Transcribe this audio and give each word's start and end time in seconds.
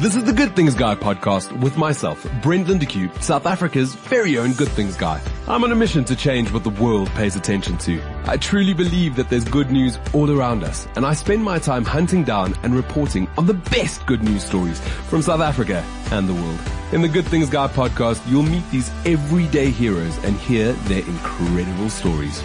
This 0.00 0.16
is 0.16 0.24
the 0.24 0.32
Good 0.32 0.56
Things 0.56 0.74
Guy 0.74 0.94
podcast 0.94 1.52
with 1.60 1.76
myself, 1.76 2.26
Brent 2.40 2.68
Lindeque 2.68 3.22
South 3.22 3.44
Africa's 3.44 3.94
very 3.94 4.38
own 4.38 4.54
Good 4.54 4.70
Things 4.70 4.96
Guy. 4.96 5.20
I'm 5.46 5.62
on 5.62 5.72
a 5.72 5.74
mission 5.74 6.06
to 6.06 6.16
change 6.16 6.50
what 6.50 6.64
the 6.64 6.70
world 6.70 7.10
pays 7.10 7.36
attention 7.36 7.76
to. 7.80 8.00
I 8.24 8.38
truly 8.38 8.72
believe 8.72 9.14
that 9.16 9.28
there's 9.28 9.44
good 9.44 9.70
news 9.70 9.98
all 10.14 10.30
around 10.30 10.64
us, 10.64 10.88
and 10.96 11.04
I 11.04 11.12
spend 11.12 11.44
my 11.44 11.58
time 11.58 11.84
hunting 11.84 12.24
down 12.24 12.54
and 12.62 12.74
reporting 12.74 13.28
on 13.36 13.44
the 13.44 13.52
best 13.52 14.06
good 14.06 14.22
news 14.22 14.42
stories 14.42 14.80
from 15.10 15.20
South 15.20 15.42
Africa 15.42 15.84
and 16.12 16.26
the 16.26 16.32
world. 16.32 16.60
In 16.92 17.02
the 17.02 17.08
Good 17.08 17.26
Things 17.26 17.50
Guy 17.50 17.68
podcast, 17.68 18.26
you'll 18.26 18.42
meet 18.42 18.64
these 18.70 18.90
everyday 19.04 19.68
heroes 19.68 20.16
and 20.24 20.34
hear 20.34 20.72
their 20.88 21.04
incredible 21.04 21.90
stories. 21.90 22.42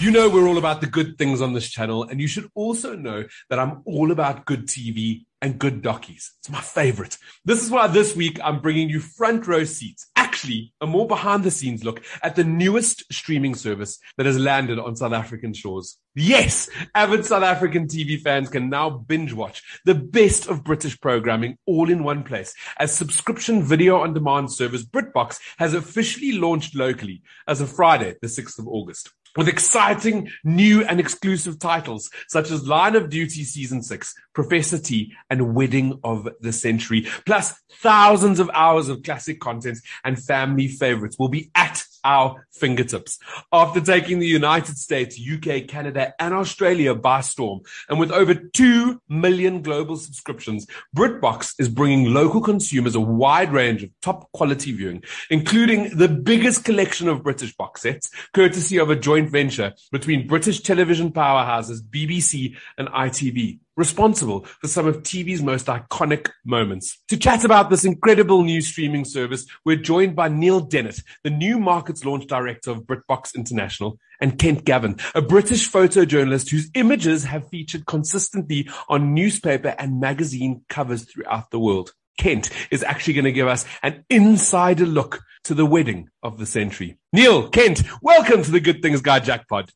You 0.00 0.12
know 0.12 0.30
we're 0.30 0.48
all 0.48 0.56
about 0.56 0.80
the 0.80 0.86
good 0.86 1.18
things 1.18 1.42
on 1.42 1.52
this 1.52 1.68
channel, 1.68 2.04
and 2.04 2.22
you 2.22 2.26
should 2.26 2.50
also 2.54 2.96
know 2.96 3.24
that 3.50 3.58
I'm 3.58 3.82
all 3.84 4.10
about 4.12 4.46
good 4.46 4.66
TV 4.66 5.26
and 5.42 5.58
good 5.58 5.82
dockies. 5.82 6.30
It's 6.38 6.48
my 6.48 6.60
favorite. 6.60 7.18
This 7.44 7.62
is 7.62 7.70
why 7.70 7.88
this 7.88 8.14
week 8.14 8.38
I'm 8.42 8.60
bringing 8.60 8.88
you 8.88 9.00
front 9.00 9.46
row 9.46 9.64
seats, 9.64 10.06
actually 10.16 10.72
a 10.80 10.86
more 10.86 11.06
behind 11.06 11.42
the 11.42 11.50
scenes 11.50 11.84
look 11.84 12.02
at 12.22 12.36
the 12.36 12.44
newest 12.44 13.12
streaming 13.12 13.56
service 13.56 13.98
that 14.16 14.26
has 14.26 14.38
landed 14.38 14.78
on 14.78 14.96
South 14.96 15.12
African 15.12 15.52
shores. 15.52 15.98
Yes, 16.14 16.70
avid 16.94 17.26
South 17.26 17.42
African 17.42 17.88
TV 17.88 18.20
fans 18.20 18.48
can 18.48 18.70
now 18.70 18.88
binge 18.88 19.32
watch 19.32 19.62
the 19.84 19.94
best 19.94 20.46
of 20.46 20.62
British 20.64 20.98
programming 21.00 21.58
all 21.66 21.90
in 21.90 22.04
one 22.04 22.22
place 22.22 22.54
as 22.78 22.94
subscription 22.94 23.62
video 23.62 24.00
on 24.00 24.14
demand 24.14 24.52
service 24.52 24.84
BritBox 24.84 25.38
has 25.58 25.74
officially 25.74 26.32
launched 26.32 26.76
locally 26.76 27.22
as 27.48 27.60
of 27.60 27.72
Friday, 27.72 28.14
the 28.22 28.28
6th 28.28 28.58
of 28.58 28.68
August 28.68 29.10
with 29.36 29.48
exciting 29.48 30.30
new 30.44 30.84
and 30.84 31.00
exclusive 31.00 31.58
titles 31.58 32.10
such 32.28 32.50
as 32.50 32.66
Line 32.66 32.96
of 32.96 33.10
Duty 33.10 33.44
Season 33.44 33.82
6, 33.82 34.14
Professor 34.34 34.78
T, 34.78 35.12
and 35.30 35.54
Wedding 35.54 35.98
of 36.04 36.28
the 36.40 36.52
Century, 36.52 37.06
plus 37.26 37.60
thousands 37.80 38.40
of 38.40 38.50
hours 38.54 38.88
of 38.88 39.02
classic 39.02 39.40
content 39.40 39.78
and 40.04 40.22
family 40.22 40.68
favorites 40.68 41.16
will 41.18 41.28
be 41.28 41.50
at 41.54 41.84
our 42.04 42.46
fingertips. 42.50 43.18
After 43.52 43.80
taking 43.80 44.18
the 44.18 44.26
United 44.26 44.76
States, 44.76 45.20
UK, 45.20 45.66
Canada, 45.68 46.14
and 46.18 46.34
Australia 46.34 46.94
by 46.94 47.20
storm, 47.20 47.60
and 47.88 47.98
with 47.98 48.10
over 48.10 48.34
2 48.34 49.00
million 49.08 49.62
global 49.62 49.96
subscriptions, 49.96 50.66
BritBox 50.96 51.54
is 51.58 51.68
bringing 51.68 52.12
local 52.12 52.40
consumers 52.40 52.94
a 52.94 53.00
wide 53.00 53.52
range 53.52 53.82
of 53.82 53.90
top 54.00 54.30
quality 54.32 54.72
viewing, 54.72 55.02
including 55.30 55.96
the 55.96 56.08
biggest 56.08 56.64
collection 56.64 57.08
of 57.08 57.22
British 57.22 57.54
box 57.54 57.82
sets, 57.82 58.10
courtesy 58.32 58.78
of 58.78 58.90
a 58.90 58.96
joint 58.96 59.30
venture 59.30 59.72
between 59.90 60.26
British 60.26 60.60
television 60.60 61.12
powerhouses 61.12 61.80
BBC 61.80 62.56
and 62.78 62.88
ITV 62.88 63.58
responsible 63.76 64.44
for 64.60 64.68
some 64.68 64.86
of 64.86 65.02
TV's 65.02 65.42
most 65.42 65.66
iconic 65.66 66.30
moments. 66.44 66.98
To 67.08 67.16
chat 67.16 67.44
about 67.44 67.70
this 67.70 67.84
incredible 67.84 68.42
new 68.42 68.60
streaming 68.60 69.04
service, 69.04 69.46
we're 69.64 69.76
joined 69.76 70.14
by 70.14 70.28
Neil 70.28 70.60
Dennett, 70.60 71.02
the 71.24 71.30
new 71.30 71.58
markets 71.58 72.04
launch 72.04 72.26
director 72.26 72.70
of 72.70 72.84
BritBox 72.84 73.34
International, 73.34 73.98
and 74.20 74.38
Kent 74.38 74.64
Gavin, 74.64 74.96
a 75.14 75.22
British 75.22 75.70
photojournalist 75.70 76.50
whose 76.50 76.70
images 76.74 77.24
have 77.24 77.48
featured 77.48 77.86
consistently 77.86 78.68
on 78.88 79.14
newspaper 79.14 79.74
and 79.78 80.00
magazine 80.00 80.64
covers 80.68 81.04
throughout 81.04 81.50
the 81.50 81.58
world. 81.58 81.92
Kent 82.18 82.50
is 82.70 82.84
actually 82.84 83.14
going 83.14 83.24
to 83.24 83.32
give 83.32 83.48
us 83.48 83.64
an 83.82 84.04
insider 84.10 84.86
look 84.86 85.22
to 85.44 85.54
the 85.54 85.66
wedding 85.66 86.08
of 86.22 86.38
the 86.38 86.46
century. 86.46 86.98
Neil, 87.12 87.48
Kent, 87.48 87.82
welcome 88.00 88.42
to 88.42 88.50
the 88.50 88.60
Good 88.60 88.80
Things 88.82 89.00
Guy 89.00 89.18
Jackpot. 89.18 89.70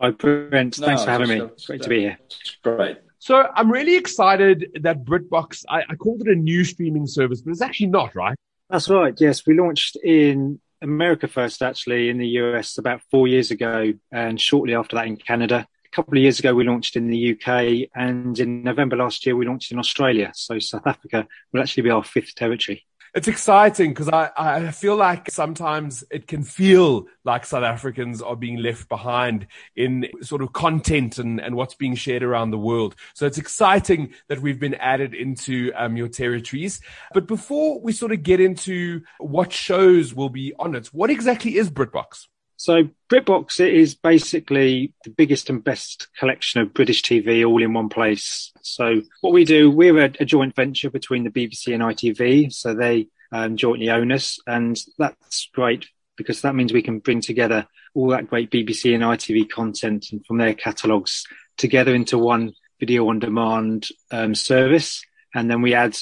Hi, 0.00 0.12
Brent. 0.12 0.76
Thanks 0.76 1.02
no, 1.02 1.04
for 1.04 1.10
having 1.10 1.28
me. 1.28 1.50
Great 1.66 1.82
to 1.82 1.88
be 1.88 2.00
here. 2.00 2.18
Great. 2.62 2.98
So 3.20 3.46
I'm 3.54 3.70
really 3.70 3.96
excited 3.96 4.78
that 4.80 5.04
BritBox, 5.04 5.64
I, 5.68 5.82
I 5.90 5.94
called 5.94 6.22
it 6.22 6.28
a 6.28 6.34
new 6.34 6.64
streaming 6.64 7.06
service, 7.06 7.42
but 7.42 7.50
it's 7.50 7.60
actually 7.60 7.88
not, 7.88 8.16
right? 8.16 8.34
That's 8.70 8.88
right. 8.88 9.14
Yes, 9.20 9.46
we 9.46 9.58
launched 9.58 9.96
in 10.02 10.58
America 10.80 11.28
first, 11.28 11.60
actually, 11.60 12.08
in 12.08 12.16
the 12.16 12.28
US 12.28 12.78
about 12.78 13.02
four 13.10 13.28
years 13.28 13.50
ago, 13.50 13.92
and 14.10 14.40
shortly 14.40 14.74
after 14.74 14.96
that 14.96 15.06
in 15.06 15.18
Canada. 15.18 15.66
A 15.84 15.94
couple 15.94 16.16
of 16.16 16.22
years 16.22 16.38
ago, 16.38 16.54
we 16.54 16.64
launched 16.64 16.96
in 16.96 17.08
the 17.08 17.32
UK, 17.32 17.90
and 17.94 18.38
in 18.38 18.62
November 18.62 18.96
last 18.96 19.26
year, 19.26 19.36
we 19.36 19.44
launched 19.44 19.70
in 19.70 19.78
Australia. 19.78 20.32
So 20.34 20.58
South 20.58 20.86
Africa 20.86 21.28
will 21.52 21.60
actually 21.60 21.82
be 21.82 21.90
our 21.90 22.02
fifth 22.02 22.34
territory 22.34 22.86
it's 23.14 23.28
exciting 23.28 23.90
because 23.90 24.08
I, 24.08 24.30
I 24.36 24.70
feel 24.70 24.96
like 24.96 25.30
sometimes 25.30 26.04
it 26.10 26.26
can 26.26 26.42
feel 26.42 27.06
like 27.24 27.44
South 27.44 27.64
Africans 27.64 28.22
are 28.22 28.36
being 28.36 28.58
left 28.58 28.88
behind 28.88 29.46
in 29.76 30.06
sort 30.22 30.42
of 30.42 30.52
content 30.52 31.18
and, 31.18 31.40
and 31.40 31.54
what's 31.56 31.74
being 31.74 31.94
shared 31.94 32.22
around 32.22 32.50
the 32.50 32.58
world. 32.58 32.94
So 33.14 33.26
it's 33.26 33.38
exciting 33.38 34.14
that 34.28 34.40
we've 34.40 34.60
been 34.60 34.74
added 34.74 35.14
into 35.14 35.72
um, 35.74 35.96
your 35.96 36.08
territories. 36.08 36.80
But 37.12 37.26
before 37.26 37.80
we 37.80 37.92
sort 37.92 38.12
of 38.12 38.22
get 38.22 38.40
into 38.40 39.02
what 39.18 39.52
shows 39.52 40.14
will 40.14 40.30
be 40.30 40.54
on 40.58 40.74
it, 40.74 40.86
what 40.88 41.10
exactly 41.10 41.56
is 41.56 41.70
BritBox? 41.70 42.26
So 42.60 42.90
BritBox 43.10 43.58
is 43.58 43.94
basically 43.94 44.92
the 45.04 45.08
biggest 45.08 45.48
and 45.48 45.64
best 45.64 46.08
collection 46.18 46.60
of 46.60 46.74
British 46.74 47.02
TV 47.02 47.42
all 47.42 47.62
in 47.62 47.72
one 47.72 47.88
place. 47.88 48.52
So 48.60 49.00
what 49.22 49.32
we 49.32 49.46
do, 49.46 49.70
we're 49.70 49.98
a, 49.98 50.12
a 50.20 50.26
joint 50.26 50.54
venture 50.54 50.90
between 50.90 51.24
the 51.24 51.30
BBC 51.30 51.72
and 51.72 51.82
ITV. 51.82 52.52
So 52.52 52.74
they 52.74 53.08
um, 53.32 53.56
jointly 53.56 53.88
own 53.88 54.12
us 54.12 54.38
and 54.46 54.78
that's 54.98 55.48
great 55.54 55.86
because 56.18 56.42
that 56.42 56.54
means 56.54 56.70
we 56.70 56.82
can 56.82 56.98
bring 56.98 57.22
together 57.22 57.66
all 57.94 58.08
that 58.08 58.28
great 58.28 58.50
BBC 58.50 58.94
and 58.94 59.04
ITV 59.04 59.48
content 59.48 60.08
and 60.12 60.22
from 60.26 60.36
their 60.36 60.52
catalogues 60.52 61.24
together 61.56 61.94
into 61.94 62.18
one 62.18 62.52
video 62.78 63.08
on 63.08 63.20
demand 63.20 63.88
um, 64.10 64.34
service. 64.34 65.02
And 65.34 65.50
then 65.50 65.62
we 65.62 65.72
add 65.72 65.96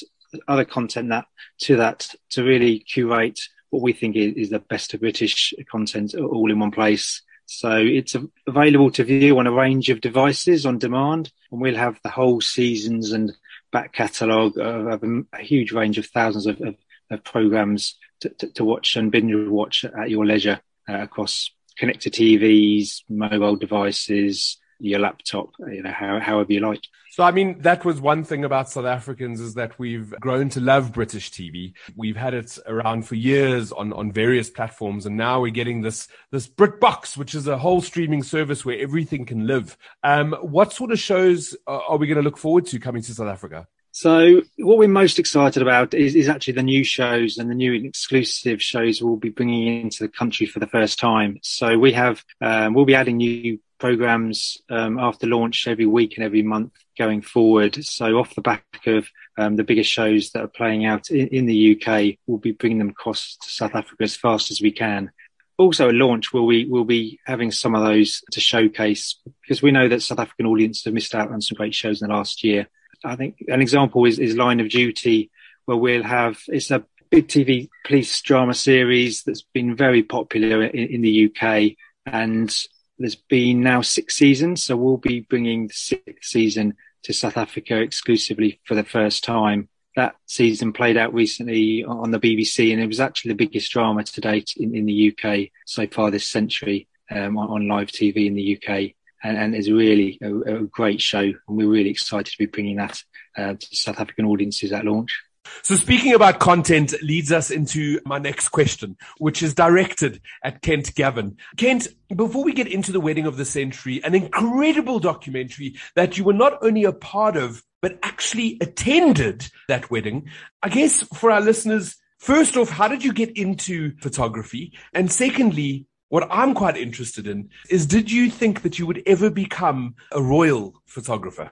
other 0.45 0.65
content 0.65 1.07
that 1.07 1.23
to 1.59 1.77
that 1.77 2.09
to 2.31 2.43
really 2.43 2.79
curate 2.79 3.39
what 3.69 3.81
we 3.81 3.93
think 3.93 4.15
is, 4.15 4.49
the 4.49 4.59
best 4.59 4.93
of 4.93 5.01
British 5.01 5.53
content 5.69 6.15
all 6.15 6.51
in 6.51 6.59
one 6.59 6.71
place. 6.71 7.21
So 7.45 7.77
it's 7.77 8.15
available 8.47 8.91
to 8.91 9.03
view 9.03 9.37
on 9.39 9.47
a 9.47 9.51
range 9.51 9.89
of 9.89 10.01
devices 10.01 10.65
on 10.65 10.77
demand, 10.77 11.31
and 11.51 11.59
we'll 11.59 11.75
have 11.75 11.99
the 12.03 12.09
whole 12.09 12.41
seasons 12.41 13.11
and 13.11 13.35
back 13.71 13.93
catalogue 13.93 14.57
of, 14.57 15.03
a, 15.03 15.23
a, 15.33 15.41
huge 15.41 15.71
range 15.71 15.97
of 15.97 16.05
thousands 16.05 16.45
of, 16.45 16.61
of, 16.61 16.75
of 17.09 17.23
programs 17.23 17.95
to, 18.21 18.29
to, 18.29 18.47
to, 18.47 18.63
watch 18.63 18.95
and 18.95 19.11
binge 19.11 19.47
watch 19.47 19.83
at 19.85 20.09
your 20.09 20.25
leisure 20.25 20.59
uh, 20.87 21.01
across 21.01 21.51
connected 21.77 22.13
TVs, 22.13 23.03
mobile 23.09 23.55
devices, 23.55 24.57
your 24.79 24.99
laptop, 24.99 25.51
you 25.59 25.83
know, 25.83 25.91
how, 25.91 26.19
however 26.19 26.53
you 26.53 26.59
like. 26.59 26.81
So, 27.11 27.23
I 27.23 27.31
mean, 27.31 27.59
that 27.61 27.83
was 27.83 27.99
one 27.99 28.23
thing 28.23 28.45
about 28.45 28.69
South 28.69 28.85
Africans 28.85 29.39
is 29.41 29.55
that 29.55 29.77
we've 29.77 30.11
grown 30.19 30.49
to 30.49 30.61
love 30.61 30.93
British 30.93 31.31
TV. 31.31 31.73
We've 31.95 32.15
had 32.15 32.33
it 32.33 32.57
around 32.65 33.07
for 33.07 33.15
years 33.15 33.71
on, 33.71 33.91
on 33.93 34.11
various 34.11 34.49
platforms. 34.49 35.05
And 35.05 35.17
now 35.17 35.41
we're 35.41 35.51
getting 35.51 35.81
this, 35.81 36.07
this 36.31 36.47
BritBox, 36.47 37.17
which 37.17 37.35
is 37.35 37.47
a 37.47 37.57
whole 37.57 37.81
streaming 37.81 38.23
service 38.23 38.63
where 38.63 38.79
everything 38.79 39.25
can 39.25 39.47
live. 39.47 39.77
Um, 40.03 40.33
what 40.41 40.71
sort 40.71 40.91
of 40.91 40.99
shows 40.99 41.57
are 41.67 41.97
we 41.97 42.07
going 42.07 42.17
to 42.17 42.23
look 42.23 42.37
forward 42.37 42.67
to 42.67 42.79
coming 42.79 43.01
to 43.01 43.13
South 43.13 43.27
Africa? 43.27 43.67
So 43.91 44.43
what 44.57 44.77
we're 44.77 44.87
most 44.87 45.19
excited 45.19 45.61
about 45.61 45.93
is, 45.93 46.15
is, 46.15 46.29
actually 46.29 46.53
the 46.53 46.63
new 46.63 46.83
shows 46.83 47.37
and 47.37 47.49
the 47.49 47.55
new 47.55 47.73
exclusive 47.73 48.61
shows 48.61 49.01
we'll 49.01 49.17
be 49.17 49.29
bringing 49.29 49.81
into 49.81 50.03
the 50.03 50.09
country 50.09 50.45
for 50.45 50.59
the 50.59 50.67
first 50.67 50.99
time. 50.99 51.39
So 51.41 51.77
we 51.77 51.93
have, 51.93 52.23
um, 52.39 52.75
we'll 52.75 52.85
be 52.85 52.95
adding 52.95 53.17
new 53.17 53.59
programs 53.79 54.57
um, 54.69 54.99
after 54.99 55.25
launch 55.25 55.67
every 55.67 55.85
week 55.85 56.15
and 56.15 56.25
every 56.25 56.43
month 56.43 56.73
going 56.97 57.21
forward. 57.21 57.83
So 57.83 58.19
off 58.19 58.35
the 58.35 58.41
back 58.41 58.63
of 58.85 59.07
um, 59.37 59.55
the 59.55 59.63
biggest 59.63 59.89
shows 59.89 60.31
that 60.31 60.43
are 60.43 60.47
playing 60.47 60.85
out 60.85 61.09
in, 61.09 61.27
in, 61.29 61.45
the 61.45 61.75
UK, 61.75 62.17
we'll 62.27 62.37
be 62.37 62.51
bringing 62.51 62.79
them 62.79 62.89
across 62.89 63.37
to 63.37 63.49
South 63.49 63.75
Africa 63.75 64.03
as 64.03 64.15
fast 64.15 64.51
as 64.51 64.61
we 64.61 64.71
can. 64.71 65.11
Also, 65.57 65.89
at 65.89 65.95
launch, 65.95 66.31
we'll 66.31 66.47
be, 66.47 66.65
we'll 66.65 66.85
be 66.85 67.19
having 67.25 67.51
some 67.51 67.75
of 67.75 67.83
those 67.83 68.21
to 68.31 68.39
showcase 68.39 69.19
because 69.41 69.61
we 69.61 69.71
know 69.71 69.87
that 69.87 70.01
South 70.01 70.19
African 70.19 70.45
audiences 70.45 70.85
have 70.85 70.93
missed 70.93 71.15
out 71.15 71.31
on 71.31 71.41
some 71.41 71.55
great 71.55 71.75
shows 71.75 72.01
in 72.01 72.07
the 72.07 72.13
last 72.13 72.43
year. 72.43 72.67
I 73.03 73.15
think 73.15 73.43
an 73.47 73.61
example 73.61 74.05
is, 74.05 74.19
is 74.19 74.35
Line 74.35 74.59
of 74.59 74.69
Duty, 74.69 75.31
where 75.65 75.77
we'll 75.77 76.03
have, 76.03 76.41
it's 76.47 76.71
a 76.71 76.83
big 77.09 77.27
TV 77.27 77.69
police 77.85 78.21
drama 78.21 78.53
series 78.53 79.23
that's 79.23 79.41
been 79.41 79.75
very 79.75 80.03
popular 80.03 80.63
in, 80.63 80.89
in 80.89 81.01
the 81.01 81.25
UK. 81.25 81.75
And 82.05 82.55
there's 82.99 83.15
been 83.15 83.61
now 83.61 83.81
six 83.81 84.15
seasons, 84.15 84.63
so 84.63 84.75
we'll 84.75 84.97
be 84.97 85.21
bringing 85.21 85.67
the 85.67 85.73
sixth 85.73 86.29
season 86.29 86.75
to 87.03 87.13
South 87.13 87.37
Africa 87.37 87.77
exclusively 87.77 88.59
for 88.65 88.75
the 88.75 88.83
first 88.83 89.23
time. 89.23 89.69
That 89.95 90.15
season 90.25 90.73
played 90.73 90.97
out 90.97 91.13
recently 91.13 91.83
on 91.83 92.11
the 92.11 92.19
BBC, 92.19 92.71
and 92.71 92.81
it 92.81 92.87
was 92.87 92.99
actually 92.99 93.29
the 93.29 93.45
biggest 93.45 93.71
drama 93.71 94.03
to 94.03 94.21
date 94.21 94.53
in, 94.57 94.75
in 94.75 94.85
the 94.85 95.15
UK 95.17 95.49
so 95.65 95.87
far 95.87 96.11
this 96.11 96.27
century 96.27 96.87
um, 97.09 97.37
on, 97.37 97.49
on, 97.49 97.67
live 97.67 97.87
TV 97.87 98.27
in 98.27 98.35
the 98.35 98.57
UK. 98.57 98.91
And, 99.23 99.37
and 99.37 99.55
it's 99.55 99.69
really 99.69 100.17
a, 100.21 100.57
a, 100.57 100.63
great 100.63 101.01
show, 101.01 101.19
and 101.19 101.37
we're 101.47 101.67
really 101.67 101.89
excited 101.89 102.31
to 102.31 102.37
be 102.37 102.45
bringing 102.45 102.77
that 102.77 103.01
uh, 103.37 103.53
to 103.53 103.75
South 103.75 103.99
African 103.99 104.25
audiences 104.25 104.71
at 104.71 104.85
launch. 104.85 105.23
So 105.61 105.75
speaking 105.75 106.13
about 106.13 106.39
content 106.39 106.93
leads 107.01 107.31
us 107.31 107.51
into 107.51 107.99
my 108.05 108.19
next 108.19 108.49
question, 108.49 108.97
which 109.17 109.41
is 109.41 109.53
directed 109.53 110.21
at 110.43 110.61
Kent 110.61 110.93
Gavin. 110.95 111.37
Kent, 111.57 111.87
before 112.15 112.43
we 112.43 112.53
get 112.53 112.67
into 112.67 112.91
the 112.91 112.99
wedding 112.99 113.25
of 113.25 113.37
the 113.37 113.45
century, 113.45 114.01
an 114.03 114.15
incredible 114.15 114.99
documentary 114.99 115.75
that 115.95 116.17
you 116.17 116.23
were 116.23 116.33
not 116.33 116.57
only 116.61 116.83
a 116.83 116.91
part 116.91 117.37
of, 117.37 117.63
but 117.81 117.97
actually 118.03 118.57
attended 118.61 119.49
that 119.67 119.89
wedding. 119.89 120.29
I 120.61 120.69
guess 120.69 121.03
for 121.03 121.31
our 121.31 121.41
listeners, 121.41 121.95
first 122.19 122.57
off, 122.57 122.69
how 122.69 122.87
did 122.87 123.03
you 123.03 123.13
get 123.13 123.37
into 123.37 123.95
photography? 123.97 124.73
And 124.93 125.11
secondly, 125.11 125.85
what 126.09 126.27
I'm 126.31 126.53
quite 126.53 126.75
interested 126.75 127.27
in 127.27 127.49
is 127.69 127.85
did 127.85 128.11
you 128.11 128.29
think 128.29 128.63
that 128.63 128.79
you 128.79 128.87
would 128.87 129.03
ever 129.05 129.29
become 129.29 129.95
a 130.11 130.21
royal 130.21 130.81
photographer? 130.85 131.51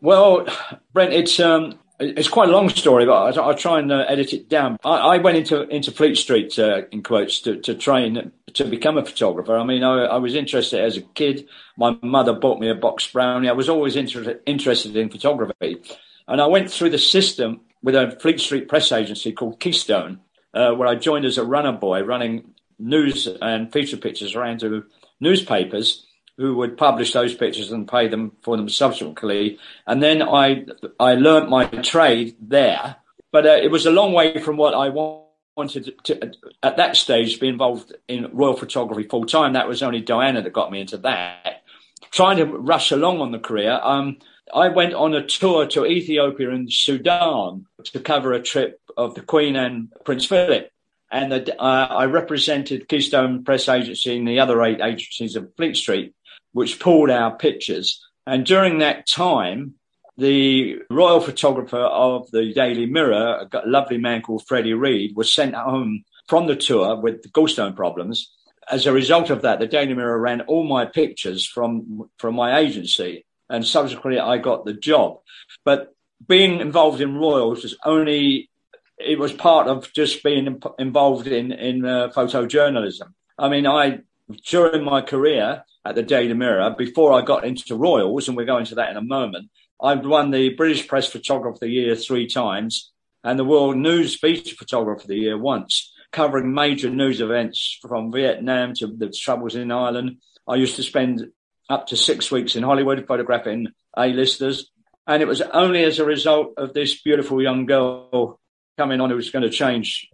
Well, 0.00 0.46
Brent, 0.92 1.12
it's 1.12 1.38
um, 1.38 1.78
it's 2.00 2.28
quite 2.28 2.48
a 2.48 2.52
long 2.52 2.68
story, 2.68 3.06
but 3.06 3.36
I'll, 3.36 3.54
try 3.54 3.80
and 3.80 3.90
uh, 3.90 4.04
edit 4.08 4.32
it 4.32 4.48
down. 4.48 4.78
I, 4.84 4.90
I, 4.90 5.18
went 5.18 5.36
into 5.36 5.62
into 5.68 5.90
Fleet 5.90 6.16
Street, 6.16 6.58
uh, 6.58 6.82
in 6.92 7.02
quotes, 7.02 7.40
to, 7.42 7.56
to 7.62 7.74
train 7.74 8.30
to 8.54 8.64
become 8.64 8.96
a 8.98 9.04
photographer. 9.04 9.56
I 9.56 9.64
mean, 9.64 9.82
I, 9.82 10.04
I, 10.04 10.16
was 10.18 10.34
interested 10.34 10.80
as 10.80 10.96
a 10.96 11.02
kid. 11.02 11.48
My 11.76 11.96
mother 12.02 12.32
bought 12.32 12.60
me 12.60 12.70
a 12.70 12.74
box 12.74 13.10
brownie. 13.10 13.48
I 13.48 13.52
was 13.52 13.68
always 13.68 13.96
inter- 13.96 14.40
interested 14.46 14.96
in 14.96 15.10
photography, 15.10 15.82
and 16.28 16.40
I 16.40 16.46
went 16.46 16.70
through 16.70 16.90
the 16.90 16.98
system 16.98 17.62
with 17.82 17.94
a 17.94 18.16
Fleet 18.20 18.40
Street 18.40 18.68
press 18.68 18.92
agency 18.92 19.32
called 19.32 19.58
Keystone, 19.58 20.20
uh, 20.54 20.72
where 20.72 20.88
I 20.88 20.94
joined 20.94 21.24
as 21.24 21.38
a 21.38 21.44
runner 21.44 21.72
boy, 21.72 22.02
running 22.02 22.54
news 22.78 23.26
and 23.42 23.72
feature 23.72 23.96
pictures 23.96 24.36
around 24.36 24.60
to 24.60 24.84
newspapers 25.20 26.06
who 26.38 26.54
would 26.54 26.78
publish 26.78 27.12
those 27.12 27.34
pictures 27.34 27.72
and 27.72 27.88
pay 27.88 28.08
them 28.08 28.32
for 28.42 28.56
them 28.56 28.68
subsequently. 28.68 29.58
And 29.86 30.02
then 30.02 30.22
I 30.22 30.64
I 30.98 31.14
learnt 31.14 31.50
my 31.50 31.66
trade 31.66 32.36
there, 32.40 32.96
but 33.30 33.44
uh, 33.44 33.58
it 33.60 33.70
was 33.70 33.84
a 33.84 33.90
long 33.90 34.12
way 34.12 34.40
from 34.40 34.56
what 34.56 34.72
I 34.72 34.88
wanted 34.88 35.92
to, 36.04 36.32
at 36.62 36.76
that 36.76 36.96
stage 36.96 37.40
be 37.40 37.48
involved 37.48 37.92
in 38.06 38.30
royal 38.32 38.56
photography 38.56 39.02
full 39.02 39.26
time. 39.26 39.52
That 39.52 39.68
was 39.68 39.82
only 39.82 40.00
Diana 40.00 40.40
that 40.40 40.52
got 40.52 40.70
me 40.70 40.80
into 40.80 40.98
that. 40.98 41.64
Trying 42.12 42.38
to 42.38 42.46
rush 42.46 42.92
along 42.92 43.20
on 43.20 43.32
the 43.32 43.40
career, 43.40 43.78
um, 43.82 44.18
I 44.54 44.68
went 44.68 44.94
on 44.94 45.14
a 45.14 45.26
tour 45.26 45.66
to 45.66 45.84
Ethiopia 45.84 46.50
and 46.50 46.72
Sudan 46.72 47.66
to 47.84 48.00
cover 48.00 48.32
a 48.32 48.42
trip 48.42 48.80
of 48.96 49.14
the 49.14 49.20
Queen 49.20 49.56
and 49.56 49.92
Prince 50.04 50.24
Philip. 50.24 50.70
And 51.10 51.32
the, 51.32 51.60
uh, 51.60 51.86
I 51.90 52.04
represented 52.04 52.88
Keystone 52.88 53.42
Press 53.42 53.68
Agency 53.68 54.16
and 54.16 54.28
the 54.28 54.40
other 54.40 54.62
eight 54.62 54.80
agencies 54.80 55.36
of 55.36 55.54
Fleet 55.56 55.76
Street 55.76 56.14
which 56.52 56.80
pulled 56.80 57.10
our 57.10 57.36
pictures. 57.36 58.04
And 58.26 58.44
during 58.44 58.78
that 58.78 59.06
time, 59.06 59.74
the 60.18 60.80
royal 60.90 61.20
photographer 61.20 61.78
of 61.78 62.30
the 62.32 62.52
Daily 62.52 62.86
Mirror, 62.86 63.48
a 63.52 63.62
lovely 63.66 63.98
man 63.98 64.20
called 64.20 64.46
Freddie 64.46 64.74
Reed, 64.74 65.14
was 65.14 65.32
sent 65.32 65.54
home 65.54 66.04
from 66.26 66.46
the 66.46 66.56
tour 66.56 66.96
with 66.96 67.32
gallstone 67.32 67.76
problems. 67.76 68.32
As 68.70 68.86
a 68.86 68.92
result 68.92 69.30
of 69.30 69.42
that, 69.42 69.60
the 69.60 69.66
Daily 69.66 69.94
Mirror 69.94 70.18
ran 70.18 70.40
all 70.42 70.64
my 70.64 70.84
pictures 70.84 71.46
from 71.46 72.10
from 72.18 72.34
my 72.34 72.58
agency, 72.58 73.24
and 73.48 73.66
subsequently 73.66 74.20
I 74.20 74.38
got 74.38 74.64
the 74.64 74.74
job. 74.74 75.20
But 75.64 75.94
being 76.26 76.60
involved 76.60 77.00
in 77.00 77.14
royals 77.14 77.62
was 77.62 77.76
only 77.84 78.50
it 78.98 79.18
was 79.18 79.32
part 79.32 79.68
of 79.68 79.92
just 79.92 80.22
being 80.24 80.60
involved 80.78 81.28
in 81.28 81.52
in 81.52 81.84
uh, 81.84 82.08
photojournalism. 82.08 83.12
I 83.38 83.48
mean, 83.48 83.66
I 83.66 84.00
during 84.44 84.84
my 84.84 85.00
career 85.00 85.64
at 85.88 85.94
the 85.94 86.02
Daily 86.02 86.34
Mirror 86.34 86.74
before 86.76 87.12
I 87.14 87.22
got 87.22 87.46
into 87.46 87.74
Royals, 87.74 88.28
and 88.28 88.36
we'll 88.36 88.46
go 88.46 88.58
into 88.58 88.74
that 88.74 88.90
in 88.90 88.96
a 88.98 89.02
moment. 89.02 89.50
I've 89.82 90.04
won 90.04 90.30
the 90.30 90.50
British 90.50 90.86
Press 90.86 91.08
Photographer 91.08 91.54
of 91.54 91.60
the 91.60 91.68
Year 91.68 91.96
three 91.96 92.26
times 92.26 92.92
and 93.24 93.38
the 93.38 93.44
World 93.44 93.76
News 93.76 94.14
Feature 94.16 94.54
Photographer 94.54 95.02
of 95.02 95.06
the 95.08 95.16
Year 95.16 95.38
once, 95.38 95.92
covering 96.12 96.52
major 96.52 96.90
news 96.90 97.20
events 97.20 97.78
from 97.80 98.12
Vietnam 98.12 98.74
to 98.74 98.86
the 98.88 99.08
troubles 99.08 99.54
in 99.54 99.72
Ireland. 99.72 100.18
I 100.46 100.56
used 100.56 100.76
to 100.76 100.82
spend 100.82 101.26
up 101.70 101.86
to 101.86 101.96
six 101.96 102.30
weeks 102.30 102.54
in 102.54 102.62
Hollywood 102.62 103.06
photographing 103.06 103.68
A-listers. 103.96 104.70
And 105.06 105.22
it 105.22 105.28
was 105.28 105.40
only 105.40 105.84
as 105.84 105.98
a 105.98 106.04
result 106.04 106.54
of 106.58 106.74
this 106.74 107.00
beautiful 107.00 107.42
young 107.42 107.64
girl 107.64 108.38
coming 108.76 109.00
on 109.00 109.10
who 109.10 109.16
was 109.16 109.30
going 109.30 109.42
to 109.42 109.50
change 109.50 110.08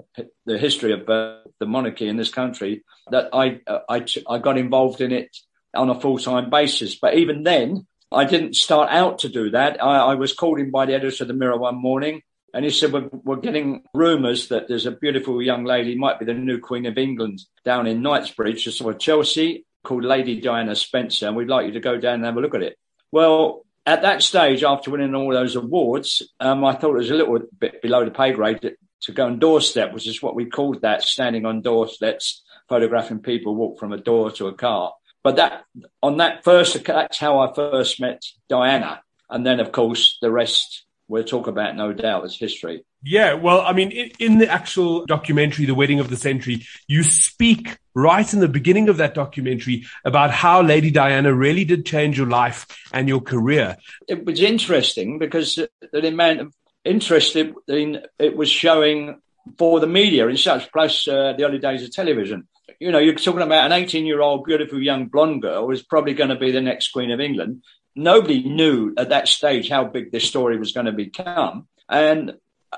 the 0.47 0.59
history 0.59 0.93
of 0.93 1.09
uh, 1.09 1.39
the 1.59 1.67
monarchy 1.67 2.09
in 2.09 2.17
this 2.17 2.31
country 2.31 2.85
that 3.11 3.29
I, 3.33 3.61
uh, 3.67 3.81
I, 3.89 4.07
I 4.29 4.39
got 4.39 4.57
involved 4.57 5.01
in 5.01 5.13
it 5.13 5.37
on 5.75 5.91
a 5.91 6.01
full 6.01 6.19
time 6.19 6.51
basis. 6.51 6.95
But 6.95 7.15
even 7.15 7.43
then, 7.43 7.87
I 8.13 8.25
didn't 8.25 8.57
start 8.57 8.91
out 8.91 9.21
to 9.21 9.29
do 9.29 9.51
that. 9.51 9.83
I, 9.83 10.13
I, 10.13 10.15
was 10.15 10.33
called 10.33 10.61
in 10.61 10.71
by 10.71 10.87
the 10.87 10.95
editor 10.95 11.25
of 11.25 11.29
the 11.29 11.35
Mirror 11.35 11.59
one 11.59 11.77
morning, 11.77 12.23
and 12.53 12.65
he 12.65 12.71
said, 12.71 12.93
we're, 12.93 13.09
we're 13.13 13.37
getting 13.37 13.83
rumours 13.93 14.49
that 14.49 14.69
there's 14.69 14.87
a 14.87 14.93
beautiful 14.93 15.43
young 15.43 15.65
lady, 15.65 15.97
might 15.97 16.19
be 16.19 16.25
the 16.25 16.35
new 16.35 16.61
Queen 16.61 16.87
of 16.87 16.97
England, 16.97 17.41
down 17.65 17.87
in 17.87 18.03
Knightsbridge, 18.03 18.65
just 18.65 18.79
sort 18.79 18.95
of 18.95 19.01
Chelsea, 19.01 19.67
called 19.83 20.05
Lady 20.05 20.41
Diana 20.41 20.77
Spencer, 20.77 21.27
and 21.27 21.37
we'd 21.37 21.49
like 21.49 21.67
you 21.67 21.73
to 21.73 21.81
go 21.81 21.99
down 21.99 22.15
and 22.15 22.25
have 22.25 22.37
a 22.37 22.41
look 22.41 22.55
at 22.55 22.63
it. 22.63 22.79
Well, 23.11 23.65
at 23.87 24.03
that 24.03 24.23
stage, 24.23 24.63
after 24.65 24.91
winning 24.91 25.15
all 25.15 25.33
those 25.33 25.57
awards, 25.57 26.23
um, 26.41 26.65
I 26.65 26.75
thought 26.75 26.95
it 26.95 26.99
was 26.99 27.11
a 27.11 27.15
little 27.15 27.39
bit 27.59 27.83
below 27.83 28.05
the 28.05 28.11
pay 28.11 28.33
grade 28.33 28.63
to, 28.63 28.77
to 29.03 29.13
go 29.13 29.27
on 29.27 29.39
doorstep, 29.39 29.93
which 29.93 30.07
is 30.07 30.23
what 30.23 30.35
we 30.35 30.47
called 30.47 30.83
that, 30.83 31.03
standing 31.03 31.45
on 31.45 31.61
doorsteps, 31.61 32.43
photographing 32.69 33.19
people 33.19 33.55
walk 33.55 33.79
from 33.79 33.93
a 33.93 33.99
door 33.99 34.31
to 34.33 34.47
a 34.47 34.55
car. 34.55 34.95
But 35.25 35.37
that 35.37 35.65
on 36.03 36.19
that 36.19 36.45
first, 36.45 36.85
that's 36.85 37.19
how 37.19 37.41
I 37.41 37.53
first 37.55 37.99
met 38.01 38.23
Diana, 38.49 39.03
and 39.29 39.45
then 39.45 39.59
of 39.59 39.73
course 39.73 40.19
the 40.21 40.31
rest 40.31 40.85
we'll 41.09 41.25
talk 41.25 41.47
about, 41.47 41.77
no 41.77 41.93
doubt, 41.93 42.27
is 42.27 42.37
history. 42.37 42.85
Yeah, 43.03 43.35
well, 43.35 43.61
I 43.61 43.73
mean, 43.73 43.91
in, 43.91 44.11
in, 44.19 44.39
the 44.39 44.49
actual 44.49 45.05
documentary, 45.05 45.67
The 45.67 45.75
Wedding 45.75 46.01
of 46.01 46.09
the 46.09 46.17
Century, 46.17 46.67
you 46.89 47.03
speak 47.03 47.77
right 47.95 48.33
in 48.33 48.41
the 48.41 48.49
beginning 48.49 48.89
of 48.89 48.97
that 48.97 49.15
documentary 49.15 49.85
about 50.07 50.31
how 50.31 50.63
Lady 50.63 50.91
Diana 50.91 51.33
really 51.35 51.67
did 51.67 51.85
change 51.85 52.17
your 52.17 52.27
life 52.27 52.67
and 52.93 53.07
your 53.07 53.21
career. 53.21 53.77
It 54.09 54.25
was 54.25 54.41
interesting 54.41 55.19
because 55.19 55.59
the 55.93 56.09
amount 56.09 56.41
of 56.41 56.55
interest 56.85 57.37
it, 57.37 57.55
it 57.69 58.37
was 58.37 58.49
showing 58.49 59.21
for 59.59 59.81
the 59.81 59.87
media 59.87 60.27
in 60.29 60.39
such, 60.39 60.73
plus 60.73 61.07
uh, 61.07 61.35
the 61.37 61.45
early 61.45 61.59
days 61.59 61.83
of 61.83 61.93
television 61.93 62.49
you 62.81 62.91
know, 62.91 62.99
you're 62.99 63.15
talking 63.15 63.43
about 63.43 63.67
an 63.67 63.73
18 63.73 64.07
year 64.07 64.21
old 64.21 64.45
beautiful 64.45 64.81
young 64.81 65.07
blonde 65.07 65.43
girl 65.43 65.67
who's 65.67 65.83
probably 65.83 66.15
going 66.15 66.31
to 66.31 66.37
be 66.37 66.51
the 66.51 66.61
next 66.61 66.89
Queen 66.89 67.11
of 67.11 67.21
England. 67.21 67.63
Nobody 67.97 68.43
knew 68.43 68.93
at 68.97 69.11
that 69.11 69.29
stage 69.29 69.69
how 69.69 69.85
big 69.85 70.11
this 70.11 70.25
story 70.25 70.59
was 70.59 70.73
going 70.73 70.87
to 70.87 70.93
become. 70.93 71.69
And 71.89 72.35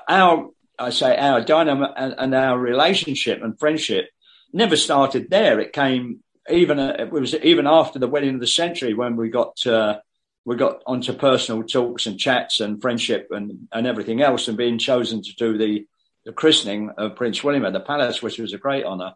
our, 0.07 0.49
I 0.77 0.91
say 0.91 1.17
our 1.17 1.41
dynamic 1.41 1.91
and, 1.95 2.35
our 2.35 2.57
relationship 2.57 3.41
and 3.41 3.57
friendship 3.59 4.09
never 4.53 4.75
started 4.75 5.29
there. 5.29 5.59
It 5.59 5.73
came 5.73 6.23
even, 6.49 6.79
it 6.79 7.11
was 7.11 7.33
even 7.35 7.67
after 7.67 7.99
the 7.99 8.07
wedding 8.07 8.35
of 8.35 8.39
the 8.39 8.47
century 8.47 8.93
when 8.93 9.15
we 9.15 9.29
got, 9.29 9.65
uh, 9.65 9.99
we 10.45 10.55
got 10.55 10.81
onto 10.85 11.13
personal 11.13 11.63
talks 11.63 12.05
and 12.05 12.19
chats 12.19 12.59
and 12.59 12.81
friendship 12.81 13.29
and, 13.31 13.67
and 13.71 13.87
everything 13.87 14.21
else 14.21 14.47
and 14.47 14.57
being 14.57 14.77
chosen 14.77 15.21
to 15.23 15.33
do 15.35 15.57
the, 15.57 15.85
the 16.25 16.31
christening 16.31 16.91
of 16.97 17.15
Prince 17.15 17.43
William 17.43 17.65
at 17.65 17.73
the 17.73 17.79
palace, 17.79 18.21
which 18.21 18.37
was 18.37 18.53
a 18.53 18.57
great 18.57 18.85
honour. 18.85 19.13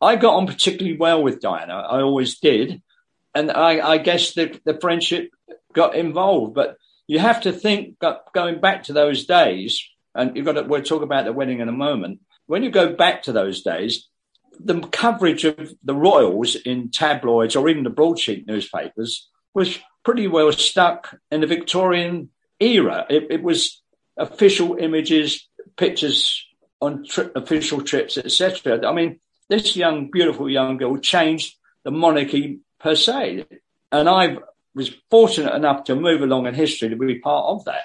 I 0.00 0.16
got 0.16 0.34
on 0.34 0.46
particularly 0.46 0.96
well 0.96 1.22
with 1.22 1.40
Diana. 1.40 1.74
I 1.74 2.00
always 2.00 2.38
did. 2.38 2.82
And 3.34 3.50
I, 3.50 3.86
I 3.86 3.98
guess 3.98 4.34
the, 4.34 4.58
the 4.64 4.78
friendship 4.80 5.30
got 5.72 5.94
involved. 5.94 6.54
But 6.54 6.76
you 7.06 7.18
have 7.18 7.42
to 7.42 7.52
think, 7.52 7.96
going 8.34 8.60
back 8.60 8.84
to 8.84 8.92
those 8.92 9.26
days, 9.26 9.84
and 10.14 10.36
you've 10.36 10.46
got 10.46 10.52
to, 10.52 10.62
we'll 10.62 10.82
talk 10.82 11.02
about 11.02 11.24
the 11.24 11.32
wedding 11.32 11.60
in 11.60 11.68
a 11.68 11.72
moment. 11.72 12.20
When 12.46 12.62
you 12.62 12.70
go 12.70 12.94
back 12.94 13.24
to 13.24 13.32
those 13.32 13.62
days, 13.62 14.08
the 14.58 14.80
coverage 14.80 15.44
of 15.44 15.72
the 15.82 15.94
royals 15.94 16.54
in 16.56 16.90
tabloids 16.90 17.56
or 17.56 17.68
even 17.68 17.84
the 17.84 17.90
broadsheet 17.90 18.46
newspapers 18.46 19.28
was 19.54 19.78
pretty 20.04 20.26
well 20.28 20.52
stuck 20.52 21.16
in 21.30 21.40
the 21.40 21.46
Victorian 21.46 22.30
era. 22.58 23.06
It, 23.08 23.26
it 23.30 23.42
was 23.42 23.82
official 24.16 24.76
images, 24.76 25.48
pictures 25.76 26.44
on 26.80 27.04
tri- 27.06 27.30
official 27.34 27.82
trips, 27.82 28.18
etc. 28.18 28.86
I 28.86 28.92
mean, 28.92 29.20
this 29.50 29.76
young, 29.76 30.10
beautiful 30.10 30.48
young 30.48 30.78
girl 30.78 30.96
changed 30.96 31.56
the 31.84 31.90
monarchy 31.90 32.60
per 32.78 32.94
se. 32.94 33.44
And 33.92 34.08
I 34.08 34.38
was 34.74 34.92
fortunate 35.10 35.54
enough 35.54 35.84
to 35.84 35.96
move 35.96 36.22
along 36.22 36.46
in 36.46 36.54
history 36.54 36.88
to 36.88 36.96
be 36.96 37.18
part 37.18 37.46
of 37.46 37.64
that. 37.66 37.82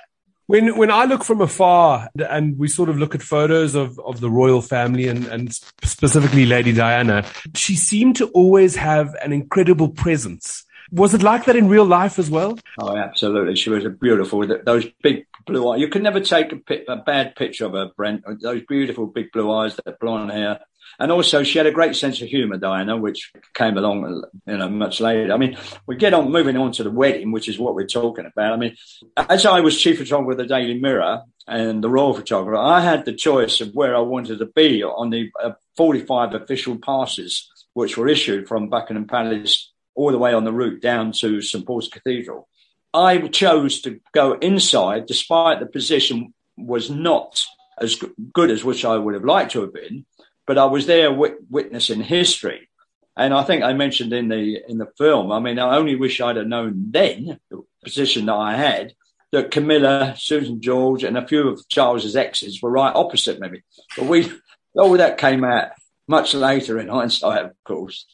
When 0.47 0.77
when 0.77 0.91
I 0.91 1.05
look 1.05 1.23
from 1.23 1.41
afar 1.41 2.07
and 2.29 2.57
we 2.59 2.67
sort 2.67 2.89
of 2.89 2.97
look 2.99 3.15
at 3.15 3.23
photos 3.23 3.73
of, 3.73 3.99
of 3.99 4.21
the 4.21 4.29
royal 4.29 4.61
family 4.61 5.07
and, 5.07 5.25
and 5.25 5.51
specifically 5.83 6.45
Lady 6.45 6.71
Diana, 6.71 7.25
she 7.55 7.75
seemed 7.75 8.15
to 8.17 8.27
always 8.27 8.75
have 8.75 9.15
an 9.23 9.33
incredible 9.33 9.89
presence. 9.89 10.63
Was 10.91 11.15
it 11.15 11.23
like 11.23 11.45
that 11.45 11.55
in 11.55 11.67
real 11.67 11.85
life 11.85 12.19
as 12.19 12.29
well? 12.29 12.59
Oh, 12.79 12.95
absolutely. 12.95 13.55
She 13.55 13.71
was 13.71 13.85
a 13.85 13.89
beautiful, 13.89 14.45
those 14.63 14.85
big 15.01 15.25
blue 15.47 15.67
eyes. 15.67 15.79
You 15.79 15.87
could 15.87 16.03
never 16.03 16.19
take 16.19 16.53
a, 16.53 16.91
a 16.91 16.97
bad 16.97 17.35
picture 17.35 17.65
of 17.65 17.73
her, 17.73 17.89
Brent. 17.97 18.23
Those 18.41 18.61
beautiful 18.67 19.07
big 19.07 19.31
blue 19.31 19.51
eyes, 19.51 19.79
that 19.83 19.99
blonde 19.99 20.31
hair. 20.31 20.59
And 20.99 21.11
also, 21.11 21.43
she 21.43 21.57
had 21.57 21.67
a 21.67 21.71
great 21.71 21.95
sense 21.95 22.21
of 22.21 22.29
humour, 22.29 22.57
Diana, 22.57 22.97
which 22.97 23.31
came 23.53 23.77
along, 23.77 24.23
you 24.45 24.57
know, 24.57 24.69
much 24.69 25.01
later. 25.01 25.33
I 25.33 25.37
mean, 25.37 25.57
we 25.85 25.95
get 25.95 26.13
on 26.13 26.31
moving 26.31 26.57
on 26.57 26.71
to 26.73 26.83
the 26.83 26.91
wedding, 26.91 27.31
which 27.31 27.49
is 27.49 27.59
what 27.59 27.75
we're 27.75 27.87
talking 27.87 28.25
about. 28.25 28.53
I 28.53 28.57
mean, 28.57 28.75
as 29.17 29.45
I 29.45 29.59
was 29.59 29.79
chief 29.79 29.97
photographer 29.97 30.31
of 30.31 30.37
the 30.37 30.45
Daily 30.45 30.79
Mirror 30.79 31.23
and 31.47 31.83
the 31.83 31.89
royal 31.89 32.13
photographer, 32.13 32.57
I 32.57 32.81
had 32.81 33.05
the 33.05 33.13
choice 33.13 33.61
of 33.61 33.73
where 33.73 33.95
I 33.95 33.99
wanted 33.99 34.39
to 34.39 34.45
be 34.45 34.83
on 34.83 35.09
the 35.09 35.31
uh, 35.43 35.51
45 35.75 36.33
official 36.33 36.77
passes, 36.77 37.49
which 37.73 37.97
were 37.97 38.07
issued 38.07 38.47
from 38.47 38.69
Buckingham 38.69 39.05
Palace 39.05 39.71
all 39.95 40.11
the 40.11 40.17
way 40.17 40.33
on 40.33 40.43
the 40.43 40.53
route 40.53 40.81
down 40.81 41.11
to 41.13 41.41
St 41.41 41.65
Paul's 41.65 41.87
Cathedral. 41.87 42.47
I 42.93 43.17
chose 43.27 43.81
to 43.81 43.99
go 44.13 44.33
inside, 44.33 45.05
despite 45.05 45.59
the 45.59 45.65
position 45.65 46.33
was 46.57 46.89
not 46.89 47.43
as 47.79 48.01
good 48.33 48.49
as 48.49 48.63
which 48.63 48.85
I 48.85 48.97
would 48.97 49.13
have 49.13 49.25
liked 49.25 49.51
to 49.51 49.61
have 49.61 49.73
been, 49.73 50.05
but 50.45 50.57
I 50.57 50.65
was 50.65 50.85
there 50.85 51.11
witnessing 51.11 52.01
history. 52.01 52.69
And 53.17 53.33
I 53.33 53.43
think 53.43 53.63
I 53.63 53.73
mentioned 53.73 54.11
in 54.11 54.27
the 54.27 54.61
in 54.67 54.77
the 54.77 54.91
film. 54.97 55.31
I 55.31 55.39
mean, 55.39 55.57
I 55.57 55.77
only 55.77 55.95
wish 55.95 56.19
I'd 56.19 56.35
have 56.35 56.47
known 56.47 56.91
then 56.91 57.39
the 57.49 57.63
position 57.83 58.25
that 58.25 58.35
I 58.35 58.55
had 58.55 58.93
that 59.31 59.51
Camilla, 59.51 60.15
Susan 60.17 60.61
George, 60.61 61.03
and 61.03 61.17
a 61.17 61.27
few 61.27 61.49
of 61.49 61.67
Charles's 61.67 62.15
exes 62.15 62.61
were 62.61 62.71
right 62.71 62.95
opposite 62.95 63.39
me. 63.39 63.61
But 63.97 64.07
we 64.07 64.31
all 64.75 64.93
that 64.93 65.17
came 65.17 65.43
out 65.43 65.69
much 66.07 66.33
later 66.33 66.79
in 66.79 66.87
hindsight, 66.87 67.45
of 67.45 67.51
course. 67.63 68.05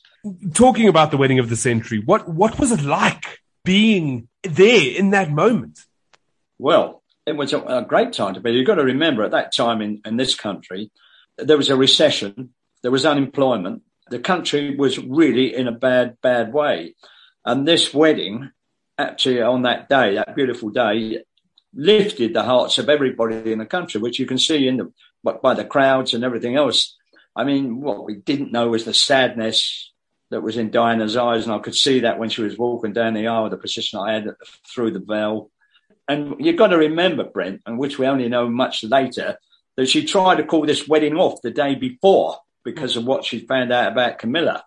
Talking 0.53 0.87
about 0.87 1.11
the 1.11 1.17
wedding 1.17 1.39
of 1.39 1.49
the 1.49 1.55
century, 1.55 2.01
what 2.05 2.29
what 2.29 2.59
was 2.59 2.71
it 2.71 2.83
like 2.83 3.39
being 3.65 4.27
there 4.43 4.91
in 4.91 5.11
that 5.11 5.31
moment? 5.31 5.79
Well, 6.59 7.01
it 7.25 7.35
was 7.35 7.53
a, 7.53 7.61
a 7.61 7.81
great 7.83 8.13
time 8.13 8.35
to 8.35 8.39
be. 8.39 8.51
You've 8.51 8.67
got 8.67 8.75
to 8.75 8.83
remember 8.83 9.23
at 9.23 9.31
that 9.31 9.53
time 9.53 9.81
in, 9.81 10.01
in 10.05 10.17
this 10.17 10.35
country, 10.35 10.91
there 11.41 11.57
was 11.57 11.69
a 11.69 11.75
recession, 11.75 12.53
there 12.81 12.91
was 12.91 13.05
unemployment, 13.05 13.83
the 14.09 14.19
country 14.19 14.75
was 14.75 14.97
really 14.97 15.55
in 15.55 15.67
a 15.67 15.71
bad, 15.71 16.17
bad 16.21 16.53
way. 16.53 16.95
And 17.45 17.67
this 17.67 17.93
wedding, 17.93 18.51
actually 18.97 19.41
on 19.41 19.63
that 19.63 19.89
day, 19.89 20.15
that 20.15 20.35
beautiful 20.35 20.69
day, 20.69 21.23
lifted 21.73 22.33
the 22.33 22.43
hearts 22.43 22.77
of 22.77 22.89
everybody 22.89 23.51
in 23.51 23.59
the 23.59 23.65
country, 23.65 24.01
which 24.01 24.19
you 24.19 24.25
can 24.25 24.37
see 24.37 24.67
in 24.67 24.77
the 24.77 24.91
by 25.23 25.53
the 25.53 25.65
crowds 25.65 26.13
and 26.13 26.23
everything 26.23 26.55
else. 26.55 26.97
I 27.35 27.43
mean, 27.43 27.79
what 27.79 28.05
we 28.05 28.15
didn't 28.15 28.51
know 28.51 28.69
was 28.69 28.85
the 28.85 28.93
sadness 28.93 29.91
that 30.31 30.41
was 30.41 30.57
in 30.57 30.71
Diana's 30.71 31.15
eyes, 31.15 31.45
and 31.45 31.53
I 31.53 31.59
could 31.59 31.75
see 31.75 32.01
that 32.01 32.17
when 32.17 32.29
she 32.29 32.41
was 32.41 32.57
walking 32.57 32.93
down 32.93 33.13
the 33.13 33.27
aisle, 33.27 33.49
the 33.49 33.57
position 33.57 33.99
I 33.99 34.13
had 34.13 34.27
through 34.73 34.91
the 34.91 34.99
veil. 34.99 35.51
And 36.07 36.35
you've 36.39 36.57
got 36.57 36.67
to 36.67 36.77
remember, 36.77 37.23
Brent, 37.23 37.61
and 37.65 37.77
which 37.77 37.99
we 37.99 38.07
only 38.07 38.27
know 38.27 38.49
much 38.49 38.83
later, 38.83 39.37
that 39.77 39.89
she 39.89 40.05
tried 40.05 40.35
to 40.35 40.43
call 40.43 40.65
this 40.65 40.87
wedding 40.87 41.15
off 41.15 41.41
the 41.41 41.51
day 41.51 41.75
before 41.75 42.37
because 42.63 42.93
hmm. 42.93 42.99
of 42.99 43.05
what 43.05 43.25
she 43.25 43.39
found 43.39 43.71
out 43.71 43.91
about 43.91 44.19
Camilla. 44.19 44.63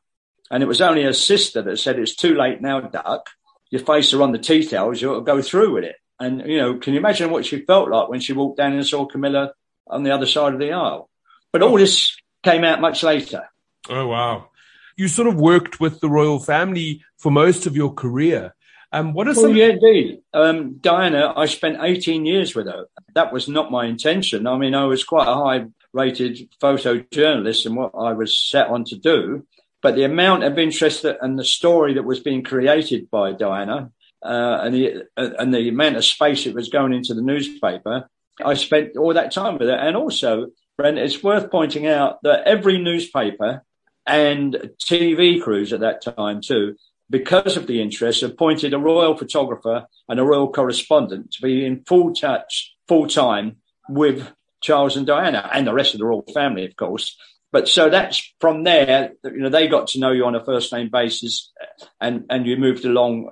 And 0.50 0.62
it 0.62 0.66
was 0.66 0.80
only 0.80 1.02
her 1.04 1.12
sister 1.12 1.62
that 1.62 1.78
said, 1.78 1.98
It's 1.98 2.14
too 2.14 2.34
late 2.34 2.60
now, 2.60 2.80
Duch. 2.80 3.26
Your 3.70 3.82
face 3.82 4.12
are 4.12 4.22
on 4.22 4.32
the 4.32 4.38
tea 4.38 4.66
towels, 4.66 5.00
you'll 5.00 5.20
go 5.22 5.42
through 5.42 5.74
with 5.74 5.84
it. 5.84 5.96
And, 6.20 6.46
you 6.46 6.58
know, 6.58 6.76
can 6.76 6.92
you 6.92 7.00
imagine 7.00 7.30
what 7.30 7.44
she 7.44 7.64
felt 7.64 7.90
like 7.90 8.08
when 8.08 8.20
she 8.20 8.32
walked 8.32 8.58
down 8.58 8.72
and 8.72 8.86
saw 8.86 9.04
Camilla 9.04 9.52
on 9.86 10.04
the 10.04 10.12
other 10.12 10.26
side 10.26 10.54
of 10.54 10.60
the 10.60 10.72
aisle? 10.72 11.10
But 11.52 11.62
all 11.62 11.76
this 11.76 12.16
came 12.42 12.62
out 12.62 12.80
much 12.80 13.02
later. 13.02 13.48
Oh, 13.88 14.06
wow. 14.06 14.50
You 14.96 15.08
sort 15.08 15.28
of 15.28 15.36
worked 15.36 15.80
with 15.80 16.00
the 16.00 16.08
royal 16.08 16.38
family 16.38 17.02
for 17.18 17.32
most 17.32 17.66
of 17.66 17.74
your 17.74 17.92
career. 17.92 18.54
Um, 18.94 19.12
what 19.12 19.26
are 19.26 19.34
some? 19.34 19.56
yeah, 19.56 19.70
indeed. 19.70 20.20
Um, 20.32 20.74
Diana, 20.74 21.34
I 21.36 21.46
spent 21.46 21.78
18 21.82 22.24
years 22.24 22.54
with 22.54 22.66
her. 22.66 22.86
That 23.16 23.32
was 23.32 23.48
not 23.48 23.72
my 23.72 23.86
intention. 23.86 24.46
I 24.46 24.56
mean, 24.56 24.72
I 24.72 24.84
was 24.84 25.02
quite 25.02 25.26
a 25.26 25.34
high 25.34 25.66
rated 25.92 26.48
photojournalist 26.62 27.66
and 27.66 27.74
what 27.74 27.90
I 27.98 28.12
was 28.12 28.38
set 28.38 28.68
on 28.68 28.84
to 28.84 28.96
do. 28.96 29.48
But 29.82 29.96
the 29.96 30.04
amount 30.04 30.44
of 30.44 30.60
interest 30.60 31.02
that, 31.02 31.18
and 31.20 31.36
the 31.36 31.44
story 31.44 31.94
that 31.94 32.04
was 32.04 32.20
being 32.20 32.44
created 32.44 33.10
by 33.10 33.32
Diana 33.32 33.90
uh, 34.24 34.58
and, 34.62 34.72
the, 34.72 35.02
uh, 35.16 35.30
and 35.40 35.52
the 35.52 35.68
amount 35.68 35.96
of 35.96 36.04
space 36.04 36.46
it 36.46 36.54
was 36.54 36.68
going 36.68 36.92
into 36.92 37.14
the 37.14 37.22
newspaper, 37.22 38.08
I 38.44 38.54
spent 38.54 38.96
all 38.96 39.12
that 39.12 39.32
time 39.32 39.58
with 39.58 39.68
her. 39.70 39.74
And 39.74 39.96
also, 39.96 40.52
Brent, 40.78 40.98
it's 40.98 41.20
worth 41.20 41.50
pointing 41.50 41.88
out 41.88 42.22
that 42.22 42.46
every 42.46 42.78
newspaper 42.78 43.64
and 44.06 44.70
TV 44.80 45.42
crews 45.42 45.72
at 45.72 45.80
that 45.80 46.00
time 46.00 46.40
too 46.40 46.76
because 47.10 47.56
of 47.56 47.66
the 47.66 47.80
interest, 47.80 48.22
appointed 48.22 48.74
a 48.74 48.78
royal 48.78 49.16
photographer 49.16 49.86
and 50.08 50.18
a 50.18 50.24
royal 50.24 50.50
correspondent 50.50 51.32
to 51.32 51.42
be 51.42 51.64
in 51.64 51.84
full 51.86 52.14
touch, 52.14 52.74
full 52.88 53.06
time 53.06 53.56
with 53.88 54.30
Charles 54.62 54.96
and 54.96 55.06
Diana 55.06 55.48
and 55.52 55.66
the 55.66 55.74
rest 55.74 55.94
of 55.94 56.00
the 56.00 56.06
royal 56.06 56.24
family, 56.32 56.64
of 56.64 56.76
course. 56.76 57.16
But 57.52 57.68
so 57.68 57.88
that's 57.88 58.32
from 58.40 58.64
there, 58.64 59.12
you 59.22 59.38
know, 59.38 59.48
they 59.48 59.68
got 59.68 59.88
to 59.88 60.00
know 60.00 60.10
you 60.10 60.24
on 60.24 60.34
a 60.34 60.44
first 60.44 60.72
name 60.72 60.88
basis 60.90 61.52
and, 62.00 62.24
and 62.30 62.46
you 62.46 62.56
moved 62.56 62.84
along 62.84 63.30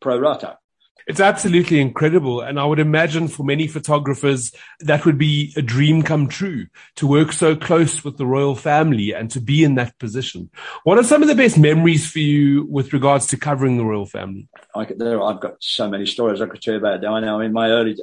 pro 0.00 0.18
rata. 0.18 0.58
It's 1.06 1.20
absolutely 1.20 1.80
incredible. 1.80 2.40
And 2.40 2.58
I 2.58 2.64
would 2.64 2.78
imagine 2.78 3.28
for 3.28 3.44
many 3.44 3.66
photographers, 3.66 4.52
that 4.80 5.04
would 5.04 5.18
be 5.18 5.52
a 5.56 5.62
dream 5.62 6.02
come 6.02 6.28
true 6.28 6.66
to 6.96 7.06
work 7.06 7.32
so 7.32 7.56
close 7.56 8.04
with 8.04 8.18
the 8.18 8.26
royal 8.26 8.54
family 8.54 9.12
and 9.12 9.30
to 9.32 9.40
be 9.40 9.64
in 9.64 9.74
that 9.76 9.98
position. 9.98 10.50
What 10.84 10.98
are 10.98 11.04
some 11.04 11.22
of 11.22 11.28
the 11.28 11.34
best 11.34 11.58
memories 11.58 12.10
for 12.10 12.20
you 12.20 12.66
with 12.66 12.92
regards 12.92 13.26
to 13.28 13.36
covering 13.36 13.76
the 13.76 13.84
royal 13.84 14.06
family? 14.06 14.48
I 14.74 14.84
could, 14.84 14.98
there, 14.98 15.22
I've 15.22 15.40
got 15.40 15.56
so 15.60 15.88
many 15.88 16.06
stories 16.06 16.40
I 16.40 16.46
could 16.46 16.62
tell 16.62 16.74
you 16.74 16.80
about 16.80 17.00
Diana. 17.00 17.38
In 17.40 17.52
my 17.52 17.68
early, 17.70 17.96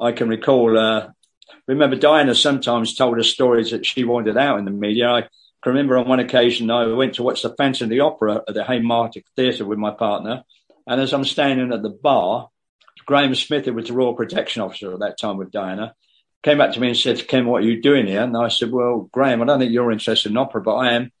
I 0.00 0.12
can 0.12 0.28
recall, 0.28 0.76
uh, 0.76 1.08
remember 1.66 1.96
Diana 1.96 2.34
sometimes 2.34 2.94
told 2.94 3.18
us 3.18 3.28
stories 3.28 3.70
that 3.70 3.86
she 3.86 4.04
wanted 4.04 4.36
out 4.36 4.58
in 4.58 4.64
the 4.64 4.70
media. 4.70 5.10
I 5.10 5.22
can 5.22 5.72
remember 5.72 5.96
on 5.96 6.08
one 6.08 6.20
occasion 6.20 6.70
I 6.70 6.86
went 6.86 7.14
to 7.14 7.22
watch 7.22 7.42
the 7.42 7.54
Phantom 7.56 7.86
of 7.86 7.90
the 7.90 8.00
Opera 8.00 8.42
at 8.48 8.54
the 8.54 8.64
Haymarket 8.64 9.24
Theatre 9.36 9.64
with 9.64 9.78
my 9.78 9.92
partner 9.92 10.42
and 10.86 11.00
as 11.00 11.12
I'm 11.12 11.24
standing 11.24 11.72
at 11.72 11.82
the 11.82 11.90
bar, 11.90 12.48
Graham 13.06 13.34
Smith, 13.34 13.64
who 13.64 13.74
was 13.74 13.88
the 13.88 13.92
Royal 13.92 14.14
Protection 14.14 14.62
Officer 14.62 14.92
at 14.92 15.00
that 15.00 15.18
time 15.18 15.36
with 15.36 15.50
Diana, 15.50 15.94
came 16.42 16.58
back 16.58 16.72
to 16.72 16.80
me 16.80 16.88
and 16.88 16.96
said, 16.96 17.26
Ken, 17.28 17.46
what 17.46 17.62
are 17.62 17.66
you 17.66 17.80
doing 17.80 18.06
here? 18.06 18.22
And 18.22 18.36
I 18.36 18.48
said, 18.48 18.70
Well, 18.70 19.08
Graham, 19.12 19.42
I 19.42 19.46
don't 19.46 19.58
think 19.58 19.72
you're 19.72 19.92
interested 19.92 20.30
in 20.30 20.36
opera, 20.36 20.62
but 20.62 20.76
I 20.76 20.92
am. 20.94 21.12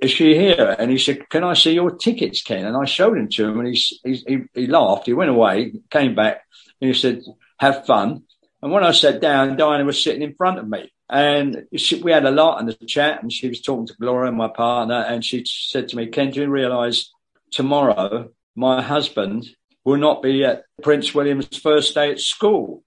Is 0.00 0.10
she 0.10 0.34
here? 0.34 0.76
And 0.78 0.90
he 0.90 0.98
said, 0.98 1.28
Can 1.28 1.44
I 1.44 1.54
see 1.54 1.72
your 1.72 1.94
tickets, 1.96 2.42
Ken? 2.42 2.64
And 2.64 2.76
I 2.76 2.84
showed 2.84 3.16
him 3.16 3.28
to 3.28 3.48
him 3.48 3.60
and 3.60 3.68
he, 3.74 3.98
he, 4.04 4.44
he 4.54 4.66
laughed. 4.66 5.06
He 5.06 5.12
went 5.12 5.30
away, 5.30 5.74
came 5.90 6.14
back, 6.14 6.42
and 6.80 6.88
he 6.88 6.94
said, 6.94 7.22
Have 7.58 7.86
fun. 7.86 8.24
And 8.62 8.72
when 8.72 8.84
I 8.84 8.92
sat 8.92 9.20
down, 9.20 9.56
Diana 9.56 9.84
was 9.84 10.02
sitting 10.02 10.22
in 10.22 10.34
front 10.34 10.58
of 10.58 10.68
me. 10.68 10.92
And 11.08 11.66
she, 11.76 12.00
we 12.00 12.10
had 12.10 12.24
a 12.24 12.30
lot 12.30 12.60
in 12.60 12.66
the 12.66 12.74
chat, 12.74 13.22
and 13.22 13.30
she 13.30 13.48
was 13.48 13.60
talking 13.60 13.86
to 13.86 13.94
Gloria, 14.00 14.32
my 14.32 14.48
partner, 14.48 15.04
and 15.06 15.22
she 15.22 15.44
said 15.44 15.88
to 15.88 15.96
me, 15.96 16.06
Ken, 16.06 16.30
do 16.30 16.40
you 16.40 16.48
realize 16.48 17.10
tomorrow 17.50 18.30
my 18.54 18.82
husband 18.82 19.46
will 19.84 19.96
not 19.96 20.22
be 20.22 20.44
at 20.44 20.64
Prince 20.82 21.14
William's 21.14 21.56
first 21.58 21.94
day 21.94 22.10
at 22.10 22.20
school. 22.20 22.84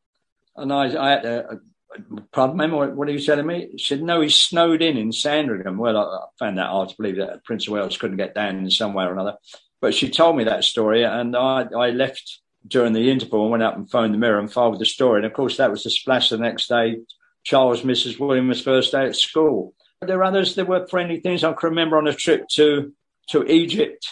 And 0.56 0.72
I, 0.72 0.96
I 0.96 1.10
had 1.10 1.46
pardon 2.32 2.58
me, 2.58 2.68
what 2.68 3.08
are 3.08 3.12
you 3.12 3.20
telling 3.20 3.46
me? 3.46 3.70
He 3.72 3.78
said, 3.78 4.02
no, 4.02 4.22
he 4.22 4.30
snowed 4.30 4.82
in 4.82 4.98
in 4.98 5.12
Sandringham. 5.12 5.78
Well, 5.78 5.98
I, 5.98 6.26
found 6.40 6.58
that 6.58 6.70
hard 6.70 6.90
to 6.90 6.96
believe 6.98 7.18
that 7.18 7.44
Prince 7.44 7.68
of 7.68 7.74
Wales 7.74 7.98
couldn't 7.98 8.18
get 8.18 8.36
down 8.36 8.58
in 8.58 8.70
some 8.70 8.94
way 8.94 9.06
or 9.06 9.14
another. 9.14 9.36
But 9.82 9.94
she 9.94 10.10
told 10.10 10.38
me 10.38 10.46
that 10.46 10.64
story 10.64 11.04
and 11.04 11.36
I, 11.36 11.68
I 11.78 11.90
left 11.90 12.40
during 12.68 12.94
the 12.94 13.12
interval 13.12 13.44
and 13.44 13.52
went 13.52 13.64
up 13.64 13.76
and 13.76 13.90
phoned 13.90 14.14
the 14.14 14.18
mirror 14.18 14.40
and 14.40 14.52
filed 14.52 14.80
the 14.80 14.86
story. 14.86 15.20
And 15.20 15.26
of 15.26 15.34
course, 15.34 15.58
that 15.58 15.72
was 15.72 15.84
the 15.84 15.92
splash 15.92 16.30
the 16.30 16.38
next 16.38 16.68
day. 16.68 16.98
Charles, 17.44 17.84
misses 17.84 18.20
William's 18.20 18.62
first 18.62 18.92
day 18.92 19.06
at 19.06 19.16
school. 19.16 19.76
There 20.02 20.18
are 20.20 20.24
others, 20.24 20.56
there 20.56 20.66
were 20.66 20.88
friendly 20.88 21.20
things. 21.20 21.44
I 21.44 21.54
can 21.54 21.70
remember 21.70 21.98
on 21.98 22.08
a 22.08 22.14
trip 22.14 22.48
to, 22.54 22.92
to 23.30 23.46
Egypt 23.46 24.08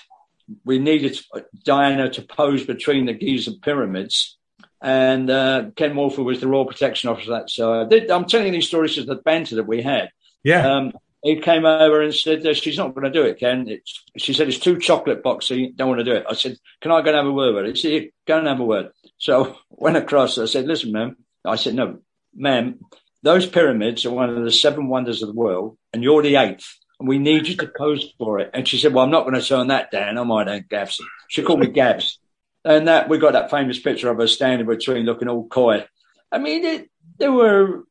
we 0.65 0.79
needed 0.79 1.19
Diana 1.63 2.09
to 2.11 2.21
pose 2.21 2.65
between 2.65 3.05
the 3.05 3.13
Giza 3.13 3.53
pyramids. 3.61 4.37
And 4.81 5.29
uh, 5.29 5.71
Ken 5.75 5.93
Wharfe 5.93 6.23
was 6.23 6.41
the 6.41 6.47
Royal 6.47 6.65
Protection 6.65 7.09
Officer. 7.09 7.31
That 7.31 7.49
so 7.49 7.87
I'm 8.13 8.25
telling 8.25 8.47
you 8.47 8.51
these 8.51 8.67
stories 8.67 8.97
of 8.97 9.05
the 9.05 9.15
banter 9.15 9.55
that 9.55 9.67
we 9.67 9.81
had. 9.81 10.09
Yeah. 10.43 10.67
Um, 10.67 10.93
he 11.23 11.39
came 11.39 11.65
over 11.65 12.01
and 12.01 12.13
said, 12.13 12.45
uh, 12.45 12.53
She's 12.53 12.77
not 12.77 12.93
going 12.93 13.05
to 13.05 13.09
do 13.09 13.25
it, 13.25 13.39
Ken. 13.39 13.69
It's, 13.69 14.03
she 14.17 14.33
said, 14.33 14.49
It's 14.49 14.59
too 14.59 14.77
chocolate 14.77 15.23
boxy. 15.23 15.73
Don't 15.73 15.87
want 15.87 15.99
to 15.99 16.03
do 16.03 16.11
it. 16.11 16.25
I 16.29 16.33
said, 16.33 16.57
Can 16.81 16.91
I 16.91 17.01
go 17.01 17.09
and 17.09 17.17
have 17.17 17.25
a 17.25 17.31
word 17.31 17.55
with 17.55 17.63
her? 17.63 17.71
He 17.71 17.75
said, 17.77 18.09
Go 18.27 18.39
and 18.39 18.47
have 18.47 18.59
a 18.59 18.65
word. 18.65 18.89
So 19.17 19.57
went 19.69 19.95
across. 19.95 20.37
I 20.37 20.45
said, 20.45 20.65
Listen, 20.65 20.91
ma'am. 20.91 21.15
I 21.45 21.55
said, 21.55 21.75
No, 21.75 21.99
ma'am, 22.35 22.79
those 23.21 23.45
pyramids 23.45 24.05
are 24.05 24.11
one 24.11 24.29
of 24.29 24.43
the 24.43 24.51
seven 24.51 24.89
wonders 24.89 25.21
of 25.21 25.29
the 25.29 25.33
world, 25.33 25.77
and 25.93 26.03
you're 26.03 26.21
the 26.21 26.35
eighth 26.35 26.77
we 27.03 27.19
need 27.19 27.47
you 27.47 27.55
to 27.57 27.67
pose 27.67 28.13
for 28.17 28.39
it. 28.39 28.51
And 28.53 28.67
she 28.67 28.77
said, 28.77 28.93
well, 28.93 29.03
I'm 29.03 29.11
not 29.11 29.23
going 29.23 29.39
to 29.39 29.45
turn 29.45 29.67
that 29.67 29.91
down. 29.91 30.17
I 30.17 30.23
might 30.23 30.47
have 30.47 30.69
Gabs. 30.69 31.01
She 31.27 31.43
called 31.43 31.59
me 31.59 31.67
Gabs. 31.67 32.19
And 32.63 32.87
that 32.87 33.09
we 33.09 33.17
got 33.17 33.33
that 33.33 33.51
famous 33.51 33.77
picture 33.77 34.09
of 34.09 34.17
her 34.17 34.27
standing 34.27 34.65
between 34.65 35.05
looking 35.05 35.27
all 35.27 35.47
coy. 35.47 35.85
I 36.31 36.37
mean, 36.37 36.63
it, 36.63 36.89
there 37.19 37.31
were 37.31 37.83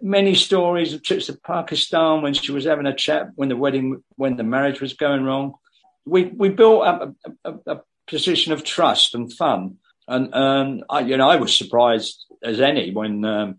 many 0.00 0.36
stories 0.36 0.94
of 0.94 1.02
trips 1.02 1.26
to 1.26 1.36
Pakistan 1.36 2.22
when 2.22 2.32
she 2.32 2.52
was 2.52 2.64
having 2.64 2.86
a 2.86 2.94
chat 2.94 3.30
when 3.34 3.48
the 3.48 3.56
wedding, 3.56 4.04
when 4.14 4.36
the 4.36 4.44
marriage 4.44 4.80
was 4.80 4.92
going 4.94 5.24
wrong. 5.24 5.54
We 6.06 6.24
we 6.24 6.48
built 6.48 6.86
up 6.86 7.14
a, 7.44 7.50
a, 7.50 7.74
a 7.74 7.80
position 8.06 8.52
of 8.52 8.64
trust 8.64 9.14
and 9.14 9.32
fun, 9.32 9.76
and 10.08 10.34
um, 10.34 10.84
I, 10.88 11.00
you 11.00 11.16
know 11.16 11.28
I 11.28 11.36
was 11.36 11.56
surprised 11.56 12.24
as 12.42 12.60
any 12.60 12.92
when 12.92 13.24
um, 13.24 13.58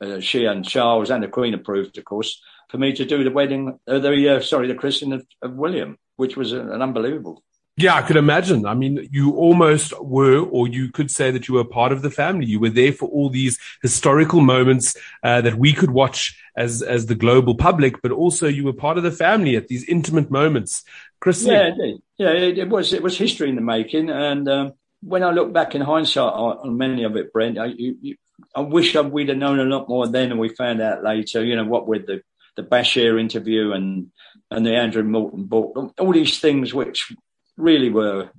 uh, 0.00 0.20
she 0.20 0.44
and 0.44 0.64
Charles 0.64 1.10
and 1.10 1.22
the 1.22 1.28
Queen 1.28 1.54
approved, 1.54 1.98
of 1.98 2.04
course, 2.04 2.40
for 2.68 2.78
me 2.78 2.92
to 2.92 3.04
do 3.04 3.24
the 3.24 3.30
wedding, 3.30 3.78
uh, 3.86 3.98
the 3.98 4.36
uh, 4.36 4.40
sorry, 4.40 4.68
the 4.68 4.74
christening 4.74 5.14
of, 5.14 5.26
of 5.42 5.54
William, 5.54 5.98
which 6.16 6.36
was 6.36 6.52
an 6.52 6.82
unbelievable. 6.82 7.42
Yeah, 7.78 7.94
I 7.94 8.02
could 8.02 8.16
imagine. 8.16 8.66
I 8.66 8.74
mean, 8.74 9.08
you 9.12 9.36
almost 9.36 9.92
were, 10.02 10.40
or 10.40 10.66
you 10.66 10.90
could 10.90 11.12
say 11.12 11.30
that 11.30 11.46
you 11.46 11.54
were 11.54 11.64
part 11.64 11.92
of 11.92 12.02
the 12.02 12.10
family. 12.10 12.44
You 12.44 12.58
were 12.58 12.70
there 12.70 12.92
for 12.92 13.08
all 13.08 13.30
these 13.30 13.56
historical 13.82 14.40
moments 14.40 14.96
uh, 15.22 15.42
that 15.42 15.54
we 15.54 15.72
could 15.72 15.92
watch 15.92 16.36
as 16.56 16.82
as 16.82 17.06
the 17.06 17.14
global 17.14 17.54
public, 17.54 18.02
but 18.02 18.10
also 18.10 18.48
you 18.48 18.64
were 18.64 18.72
part 18.72 18.98
of 18.98 19.04
the 19.04 19.12
family 19.12 19.54
at 19.54 19.68
these 19.68 19.84
intimate 19.84 20.28
moments. 20.28 20.82
Chris, 21.20 21.44
yeah, 21.44 21.70
yeah, 22.16 22.30
it, 22.30 22.58
it, 22.58 22.68
was 22.68 22.92
it 22.92 23.02
was 23.02 23.16
history 23.16 23.48
in 23.48 23.54
the 23.54 23.62
making, 23.62 24.10
and 24.10 24.48
um, 24.48 24.72
when 25.00 25.22
I 25.22 25.30
look 25.30 25.52
back 25.52 25.76
in 25.76 25.80
hindsight 25.80 26.32
on, 26.32 26.76
many 26.76 27.04
of 27.04 27.16
it, 27.16 27.32
Brent, 27.32 27.58
I, 27.58 27.66
you, 27.66 27.96
you, 28.00 28.16
I 28.54 28.60
wish 28.60 28.94
I, 28.96 29.00
we'd 29.00 29.28
have 29.28 29.38
known 29.38 29.60
a 29.60 29.64
lot 29.64 29.88
more 29.88 30.06
then, 30.06 30.30
and 30.30 30.40
we 30.40 30.48
found 30.48 30.80
out 30.80 31.02
later. 31.02 31.44
You 31.44 31.56
know 31.56 31.64
what 31.64 31.86
with 31.86 32.06
the 32.06 32.22
the 32.56 32.62
Bashir 32.62 33.20
interview 33.20 33.72
and 33.72 34.10
and 34.50 34.64
the 34.64 34.74
Andrew 34.74 35.02
Morton 35.02 35.44
book, 35.44 35.92
all 35.98 36.12
these 36.12 36.40
things 36.40 36.72
which 36.72 37.12
really 37.56 37.90
were 37.90 38.30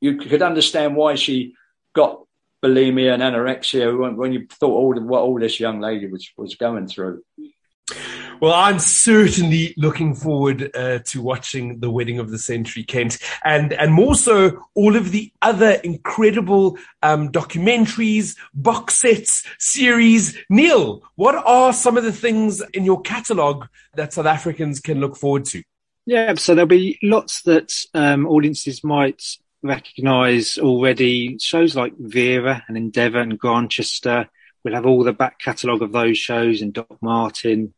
you 0.00 0.16
could 0.16 0.42
understand 0.42 0.94
why 0.94 1.14
she 1.16 1.54
got 1.94 2.22
bulimia 2.62 3.14
and 3.14 3.22
anorexia 3.22 3.96
when, 3.98 4.16
when 4.16 4.32
you 4.32 4.46
thought 4.48 4.70
all 4.70 4.94
the, 4.94 5.00
what 5.00 5.22
all 5.22 5.38
this 5.38 5.60
young 5.60 5.80
lady 5.80 6.06
was 6.06 6.30
was 6.36 6.54
going 6.54 6.86
through. 6.86 7.22
Well, 8.40 8.52
I'm 8.52 8.78
certainly 8.78 9.74
looking 9.76 10.14
forward 10.14 10.70
uh, 10.76 11.00
to 11.00 11.20
watching 11.20 11.80
the 11.80 11.90
wedding 11.90 12.20
of 12.20 12.30
the 12.30 12.38
century, 12.38 12.84
Kent, 12.84 13.18
and 13.44 13.72
and 13.72 13.92
more 13.92 14.14
so 14.14 14.64
all 14.74 14.94
of 14.94 15.10
the 15.10 15.32
other 15.42 15.72
incredible 15.82 16.78
um, 17.02 17.32
documentaries, 17.32 18.36
box 18.54 18.94
sets, 18.94 19.44
series. 19.58 20.38
Neil, 20.48 21.02
what 21.16 21.34
are 21.34 21.72
some 21.72 21.96
of 21.96 22.04
the 22.04 22.12
things 22.12 22.62
in 22.74 22.84
your 22.84 23.00
catalogue 23.00 23.66
that 23.94 24.12
South 24.12 24.26
Africans 24.26 24.78
can 24.78 25.00
look 25.00 25.16
forward 25.16 25.44
to? 25.46 25.64
Yeah, 26.06 26.34
so 26.34 26.54
there'll 26.54 26.68
be 26.68 26.96
lots 27.02 27.42
that 27.42 27.74
um, 27.92 28.24
audiences 28.24 28.84
might 28.84 29.36
recognise 29.64 30.58
already. 30.58 31.38
Shows 31.40 31.74
like 31.74 31.94
Vera 31.98 32.62
and 32.68 32.76
Endeavour 32.76 33.18
and 33.18 33.36
Grantchester. 33.36 34.28
We'll 34.62 34.74
have 34.74 34.86
all 34.86 35.02
the 35.02 35.12
back 35.12 35.40
catalogue 35.40 35.82
of 35.82 35.90
those 35.90 36.18
shows 36.18 36.62
and 36.62 36.72
Doc 36.72 36.98
Martin 37.00 37.74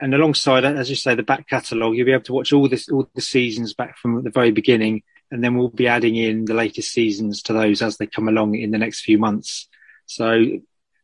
and 0.00 0.14
alongside 0.14 0.62
that, 0.62 0.76
as 0.76 0.88
you 0.88 0.96
say, 0.96 1.14
the 1.14 1.22
back 1.22 1.48
catalogue, 1.48 1.94
you'll 1.94 2.06
be 2.06 2.12
able 2.12 2.24
to 2.24 2.32
watch 2.32 2.52
all 2.52 2.68
this, 2.68 2.88
all 2.88 3.08
the 3.14 3.20
seasons 3.20 3.74
back 3.74 3.98
from 3.98 4.22
the 4.22 4.30
very 4.30 4.50
beginning, 4.50 5.02
and 5.30 5.44
then 5.44 5.56
we'll 5.56 5.68
be 5.68 5.86
adding 5.86 6.16
in 6.16 6.46
the 6.46 6.54
latest 6.54 6.92
seasons 6.92 7.42
to 7.42 7.52
those 7.52 7.82
as 7.82 7.96
they 7.96 8.06
come 8.06 8.28
along 8.28 8.54
in 8.54 8.70
the 8.70 8.78
next 8.78 9.02
few 9.02 9.18
months. 9.18 9.68
So 10.06 10.60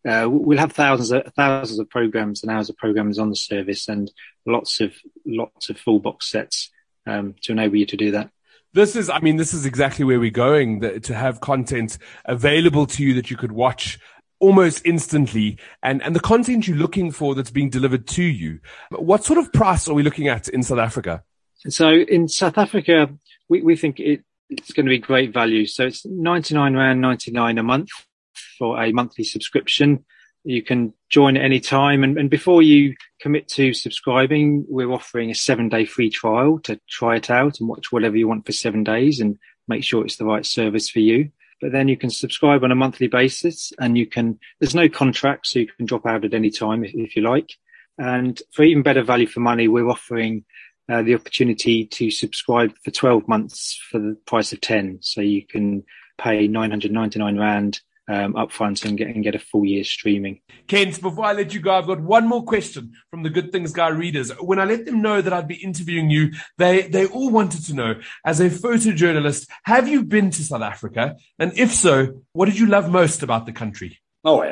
uh, 0.08 0.26
we'll 0.28 0.58
have 0.58 0.72
thousands 0.72 1.12
of 1.12 1.32
thousands 1.34 1.78
of 1.78 1.90
programs 1.90 2.42
and 2.42 2.50
hours 2.50 2.70
of 2.70 2.76
programs 2.76 3.18
on 3.18 3.30
the 3.30 3.36
service, 3.36 3.88
and 3.88 4.10
lots 4.46 4.80
of 4.80 4.94
lots 5.24 5.68
of 5.68 5.78
full 5.78 6.00
box 6.00 6.30
sets 6.30 6.70
um, 7.06 7.34
to 7.42 7.52
enable 7.52 7.76
you 7.76 7.86
to 7.86 7.96
do 7.96 8.12
that. 8.12 8.30
This 8.72 8.94
is, 8.94 9.08
I 9.08 9.20
mean, 9.20 9.36
this 9.36 9.54
is 9.54 9.64
exactly 9.64 10.04
where 10.04 10.20
we're 10.20 10.30
going 10.30 11.00
to 11.00 11.14
have 11.14 11.40
content 11.40 11.96
available 12.26 12.86
to 12.88 13.02
you 13.02 13.14
that 13.14 13.30
you 13.30 13.36
could 13.36 13.52
watch 13.52 13.98
almost 14.38 14.82
instantly 14.84 15.58
and, 15.82 16.02
and 16.02 16.14
the 16.14 16.20
content 16.20 16.68
you're 16.68 16.76
looking 16.76 17.10
for 17.10 17.34
that's 17.34 17.50
being 17.50 17.70
delivered 17.70 18.06
to 18.06 18.22
you. 18.22 18.60
What 18.90 19.24
sort 19.24 19.38
of 19.38 19.52
price 19.52 19.88
are 19.88 19.94
we 19.94 20.02
looking 20.02 20.28
at 20.28 20.48
in 20.48 20.62
South 20.62 20.78
Africa? 20.78 21.22
So 21.68 21.90
in 21.90 22.28
South 22.28 22.58
Africa, 22.58 23.08
we, 23.48 23.62
we 23.62 23.76
think 23.76 23.98
it, 23.98 24.22
it's 24.50 24.72
going 24.72 24.86
to 24.86 24.90
be 24.90 24.98
great 24.98 25.32
value. 25.32 25.66
So 25.66 25.86
it's 25.86 26.04
99 26.04 26.74
Rand 26.74 27.00
99 27.00 27.58
a 27.58 27.62
month 27.62 27.88
for 28.58 28.82
a 28.82 28.92
monthly 28.92 29.24
subscription. 29.24 30.04
You 30.44 30.62
can 30.62 30.92
join 31.08 31.36
at 31.36 31.42
any 31.42 31.58
time. 31.58 32.04
And, 32.04 32.18
and 32.18 32.30
before 32.30 32.62
you 32.62 32.94
commit 33.20 33.48
to 33.48 33.74
subscribing, 33.74 34.64
we're 34.68 34.92
offering 34.92 35.30
a 35.30 35.34
seven 35.34 35.68
day 35.68 35.84
free 35.84 36.10
trial 36.10 36.60
to 36.60 36.78
try 36.88 37.16
it 37.16 37.30
out 37.30 37.58
and 37.58 37.68
watch 37.68 37.90
whatever 37.90 38.16
you 38.16 38.28
want 38.28 38.46
for 38.46 38.52
seven 38.52 38.84
days 38.84 39.18
and 39.18 39.38
make 39.66 39.82
sure 39.82 40.04
it's 40.04 40.16
the 40.16 40.24
right 40.24 40.46
service 40.46 40.88
for 40.88 41.00
you 41.00 41.30
but 41.60 41.72
then 41.72 41.88
you 41.88 41.96
can 41.96 42.10
subscribe 42.10 42.64
on 42.64 42.72
a 42.72 42.76
monthly 42.76 43.06
basis 43.06 43.72
and 43.78 43.96
you 43.96 44.06
can, 44.06 44.38
there's 44.60 44.74
no 44.74 44.88
contract, 44.88 45.46
so 45.46 45.58
you 45.58 45.66
can 45.66 45.86
drop 45.86 46.06
out 46.06 46.24
at 46.24 46.34
any 46.34 46.50
time 46.50 46.84
if, 46.84 46.92
if 46.94 47.16
you 47.16 47.22
like. 47.22 47.50
And 47.98 48.40
for 48.52 48.62
even 48.62 48.82
better 48.82 49.02
value 49.02 49.26
for 49.26 49.40
money, 49.40 49.68
we're 49.68 49.88
offering 49.88 50.44
uh, 50.88 51.02
the 51.02 51.14
opportunity 51.14 51.86
to 51.86 52.10
subscribe 52.10 52.74
for 52.84 52.90
12 52.90 53.26
months 53.26 53.80
for 53.90 53.98
the 53.98 54.16
price 54.26 54.52
of 54.52 54.60
10. 54.60 54.98
So 55.00 55.20
you 55.20 55.46
can 55.46 55.84
pay 56.18 56.46
999 56.46 57.38
Rand 57.38 57.80
um, 58.08 58.34
upfront 58.34 58.84
and 58.84 58.96
get 58.96 59.08
and 59.08 59.24
get 59.24 59.34
a 59.34 59.38
full 59.38 59.64
year 59.64 59.84
streaming. 59.84 60.40
Kent, 60.68 61.00
before 61.00 61.24
I 61.24 61.32
let 61.32 61.52
you 61.54 61.60
go, 61.60 61.72
I've 61.72 61.86
got 61.86 62.00
one 62.00 62.26
more 62.26 62.44
question 62.44 62.92
from 63.10 63.22
the 63.22 63.30
Good 63.30 63.52
Things 63.52 63.72
Guy 63.72 63.88
readers. 63.88 64.30
When 64.40 64.58
I 64.58 64.64
let 64.64 64.86
them 64.86 65.02
know 65.02 65.20
that 65.20 65.32
I'd 65.32 65.48
be 65.48 65.56
interviewing 65.56 66.10
you, 66.10 66.32
they 66.58 66.82
they 66.82 67.06
all 67.06 67.30
wanted 67.30 67.64
to 67.66 67.74
know, 67.74 68.00
as 68.24 68.40
a 68.40 68.50
photojournalist, 68.50 69.48
have 69.64 69.88
you 69.88 70.04
been 70.04 70.30
to 70.30 70.42
South 70.42 70.62
Africa? 70.62 71.16
And 71.38 71.52
if 71.58 71.72
so, 71.72 72.22
what 72.32 72.46
did 72.46 72.58
you 72.58 72.66
love 72.66 72.90
most 72.90 73.22
about 73.22 73.46
the 73.46 73.52
country? 73.52 73.98
Oh, 74.24 74.42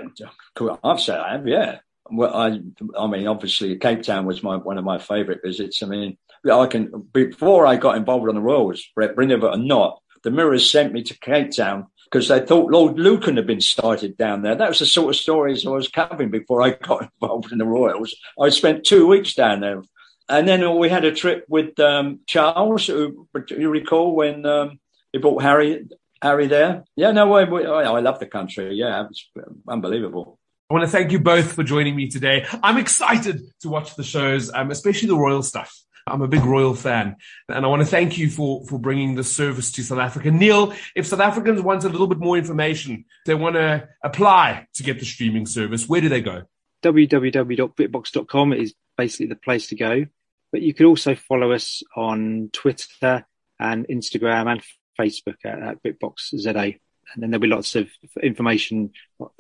I've 0.85 1.01
said 1.01 1.19
I 1.19 1.33
have, 1.33 1.49
yeah. 1.49 1.79
Well, 2.11 2.35
I, 2.35 2.61
I 2.99 3.07
mean, 3.07 3.27
obviously, 3.27 3.77
Cape 3.77 4.03
Town 4.03 4.27
was 4.27 4.43
my 4.43 4.57
one 4.57 4.79
of 4.79 4.85
my 4.85 4.99
favourite 4.99 5.41
visits. 5.43 5.83
I 5.83 5.87
mean, 5.87 6.19
I 6.51 6.67
can 6.67 7.09
before 7.13 7.67
I 7.67 7.77
got 7.77 7.97
involved 7.97 8.29
on 8.29 8.35
the 8.35 8.41
Royals, 8.41 8.85
bring 8.95 9.31
it 9.31 9.43
or 9.43 9.57
not, 9.57 10.01
the 10.23 10.31
Mirrors 10.31 10.71
sent 10.71 10.93
me 10.93 11.03
to 11.05 11.19
Cape 11.19 11.51
Town 11.51 11.87
because 12.05 12.29
they 12.29 12.41
thought 12.41 12.71
Lord 12.71 12.99
Lucan 12.99 13.37
had 13.37 13.47
been 13.47 13.61
sighted 13.61 14.17
down 14.17 14.43
there. 14.43 14.55
That 14.55 14.69
was 14.69 14.79
the 14.79 14.87
sort 14.87 15.11
of 15.11 15.21
stories 15.21 15.67
I 15.67 15.71
was 15.71 15.89
covering 15.89 16.31
before 16.31 16.63
I 16.63 16.71
got 16.71 17.11
involved 17.21 17.53
in 17.53 17.59
the 17.59 17.65
Royals. 17.65 18.15
I 18.41 18.49
spent 18.51 18.85
two 18.85 19.07
weeks 19.07 19.35
down 19.35 19.61
there. 19.61 19.83
And 20.29 20.49
then 20.49 20.79
we 20.79 20.89
had 20.89 21.05
a 21.05 21.13
trip 21.13 21.45
with 21.49 21.79
um, 21.79 22.21
Charles, 22.27 22.87
who 22.87 23.29
you 23.51 23.69
recall 23.69 24.17
when 24.17 24.47
um, 24.47 24.79
he 25.13 25.19
brought 25.19 25.43
Harry 25.43 25.87
Harry 26.23 26.47
there. 26.47 26.85
Yeah, 26.97 27.13
no 27.13 27.27
way. 27.27 27.43
I 27.43 28.01
love 28.01 28.19
the 28.19 28.27
country. 28.27 28.75
Yeah, 28.75 29.07
it's 29.11 29.29
unbelievable. 29.69 30.39
I 30.71 30.75
want 30.75 30.87
to 30.87 30.91
thank 30.91 31.13
you 31.13 31.19
both 31.19 31.53
for 31.53 31.63
joining 31.63 31.95
me 31.95 32.09
today. 32.09 32.47
I'm 32.63 32.79
excited 32.79 33.43
to 33.61 33.69
watch 33.69 33.97
the 33.97 34.03
shows, 34.03 34.51
um, 34.51 34.71
especially 34.71 35.09
the 35.09 35.17
royal 35.17 35.43
stuff. 35.43 35.79
I'm 36.07 36.23
a 36.23 36.29
big 36.29 36.45
royal 36.45 36.75
fan, 36.75 37.17
and 37.49 37.65
I 37.65 37.69
want 37.69 37.81
to 37.81 37.87
thank 37.87 38.19
you 38.19 38.29
for 38.29 38.65
for 38.67 38.79
bringing 38.79 39.15
the 39.15 39.25
service 39.25 39.73
to 39.73 39.83
South 39.83 39.99
Africa. 39.99 40.31
Neil, 40.31 40.75
if 40.95 41.07
South 41.07 41.21
Africans 41.21 41.63
want 41.63 41.85
a 41.85 41.89
little 41.89 42.07
bit 42.07 42.19
more 42.19 42.37
information, 42.37 43.07
they 43.25 43.35
want 43.35 43.57
to 43.57 43.89
apply 44.03 44.69
to 44.75 44.83
get 44.83 44.99
the 44.99 45.07
streaming 45.07 45.47
service. 45.47 45.89
Where 45.89 46.01
do 46.01 46.09
they 46.09 46.21
go? 46.21 46.45
www.britbox.com 46.83 48.53
is 48.53 48.75
basically 48.97 49.27
the 49.27 49.37
place 49.37 49.69
to 49.69 49.75
go. 49.75 50.05
But 50.53 50.63
you 50.63 50.75
can 50.75 50.87
also 50.87 51.15
follow 51.15 51.53
us 51.53 51.83
on 51.97 52.51
Twitter 52.53 53.27
and 53.59 53.89
Instagram 53.89 54.53
and 54.53 54.63
Facebook 54.99 55.37
at, 55.45 55.61
at 55.61 55.83
BritBoxZA. 55.83 56.79
And 57.13 57.23
then 57.23 57.31
there'll 57.31 57.41
be 57.41 57.49
lots 57.49 57.75
of 57.75 57.89
information 58.23 58.93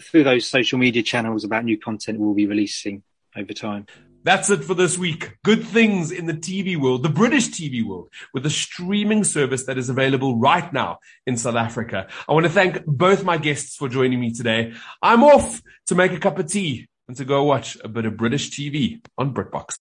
through 0.03 0.24
those 0.24 0.46
social 0.46 0.79
media 0.79 1.03
channels 1.03 1.44
about 1.44 1.64
new 1.64 1.79
content 1.79 2.18
we'll 2.18 2.35
be 2.35 2.46
releasing 2.46 3.03
over 3.37 3.53
time. 3.53 3.87
That's 4.25 4.49
it 4.49 4.65
for 4.65 4.73
this 4.73 4.97
week. 4.97 5.37
Good 5.45 5.67
things 5.67 6.11
in 6.11 6.25
the 6.25 6.33
TV 6.33 6.79
world, 6.79 7.03
the 7.03 7.11
British 7.11 7.49
TV 7.49 7.85
world, 7.85 8.09
with 8.33 8.47
a 8.47 8.51
streaming 8.51 9.23
service 9.23 9.65
that 9.65 9.77
is 9.77 9.91
available 9.91 10.39
right 10.39 10.73
now 10.73 11.01
in 11.27 11.37
South 11.37 11.57
Africa. 11.57 12.09
I 12.27 12.33
want 12.33 12.47
to 12.47 12.51
thank 12.51 12.87
both 12.87 13.23
my 13.23 13.37
guests 13.37 13.77
for 13.77 13.87
joining 13.87 14.19
me 14.19 14.33
today. 14.33 14.73
I'm 15.03 15.23
off 15.23 15.61
to 15.89 15.95
make 15.95 16.13
a 16.13 16.19
cup 16.19 16.39
of 16.39 16.51
tea 16.51 16.89
and 17.07 17.15
to 17.19 17.27
go 17.27 17.45
watch 17.45 17.77
a 17.85 17.89
bit 17.89 18.07
of 18.07 18.17
British 18.17 18.49
TV 18.49 19.05
on 19.19 19.35
BritBox. 19.35 19.73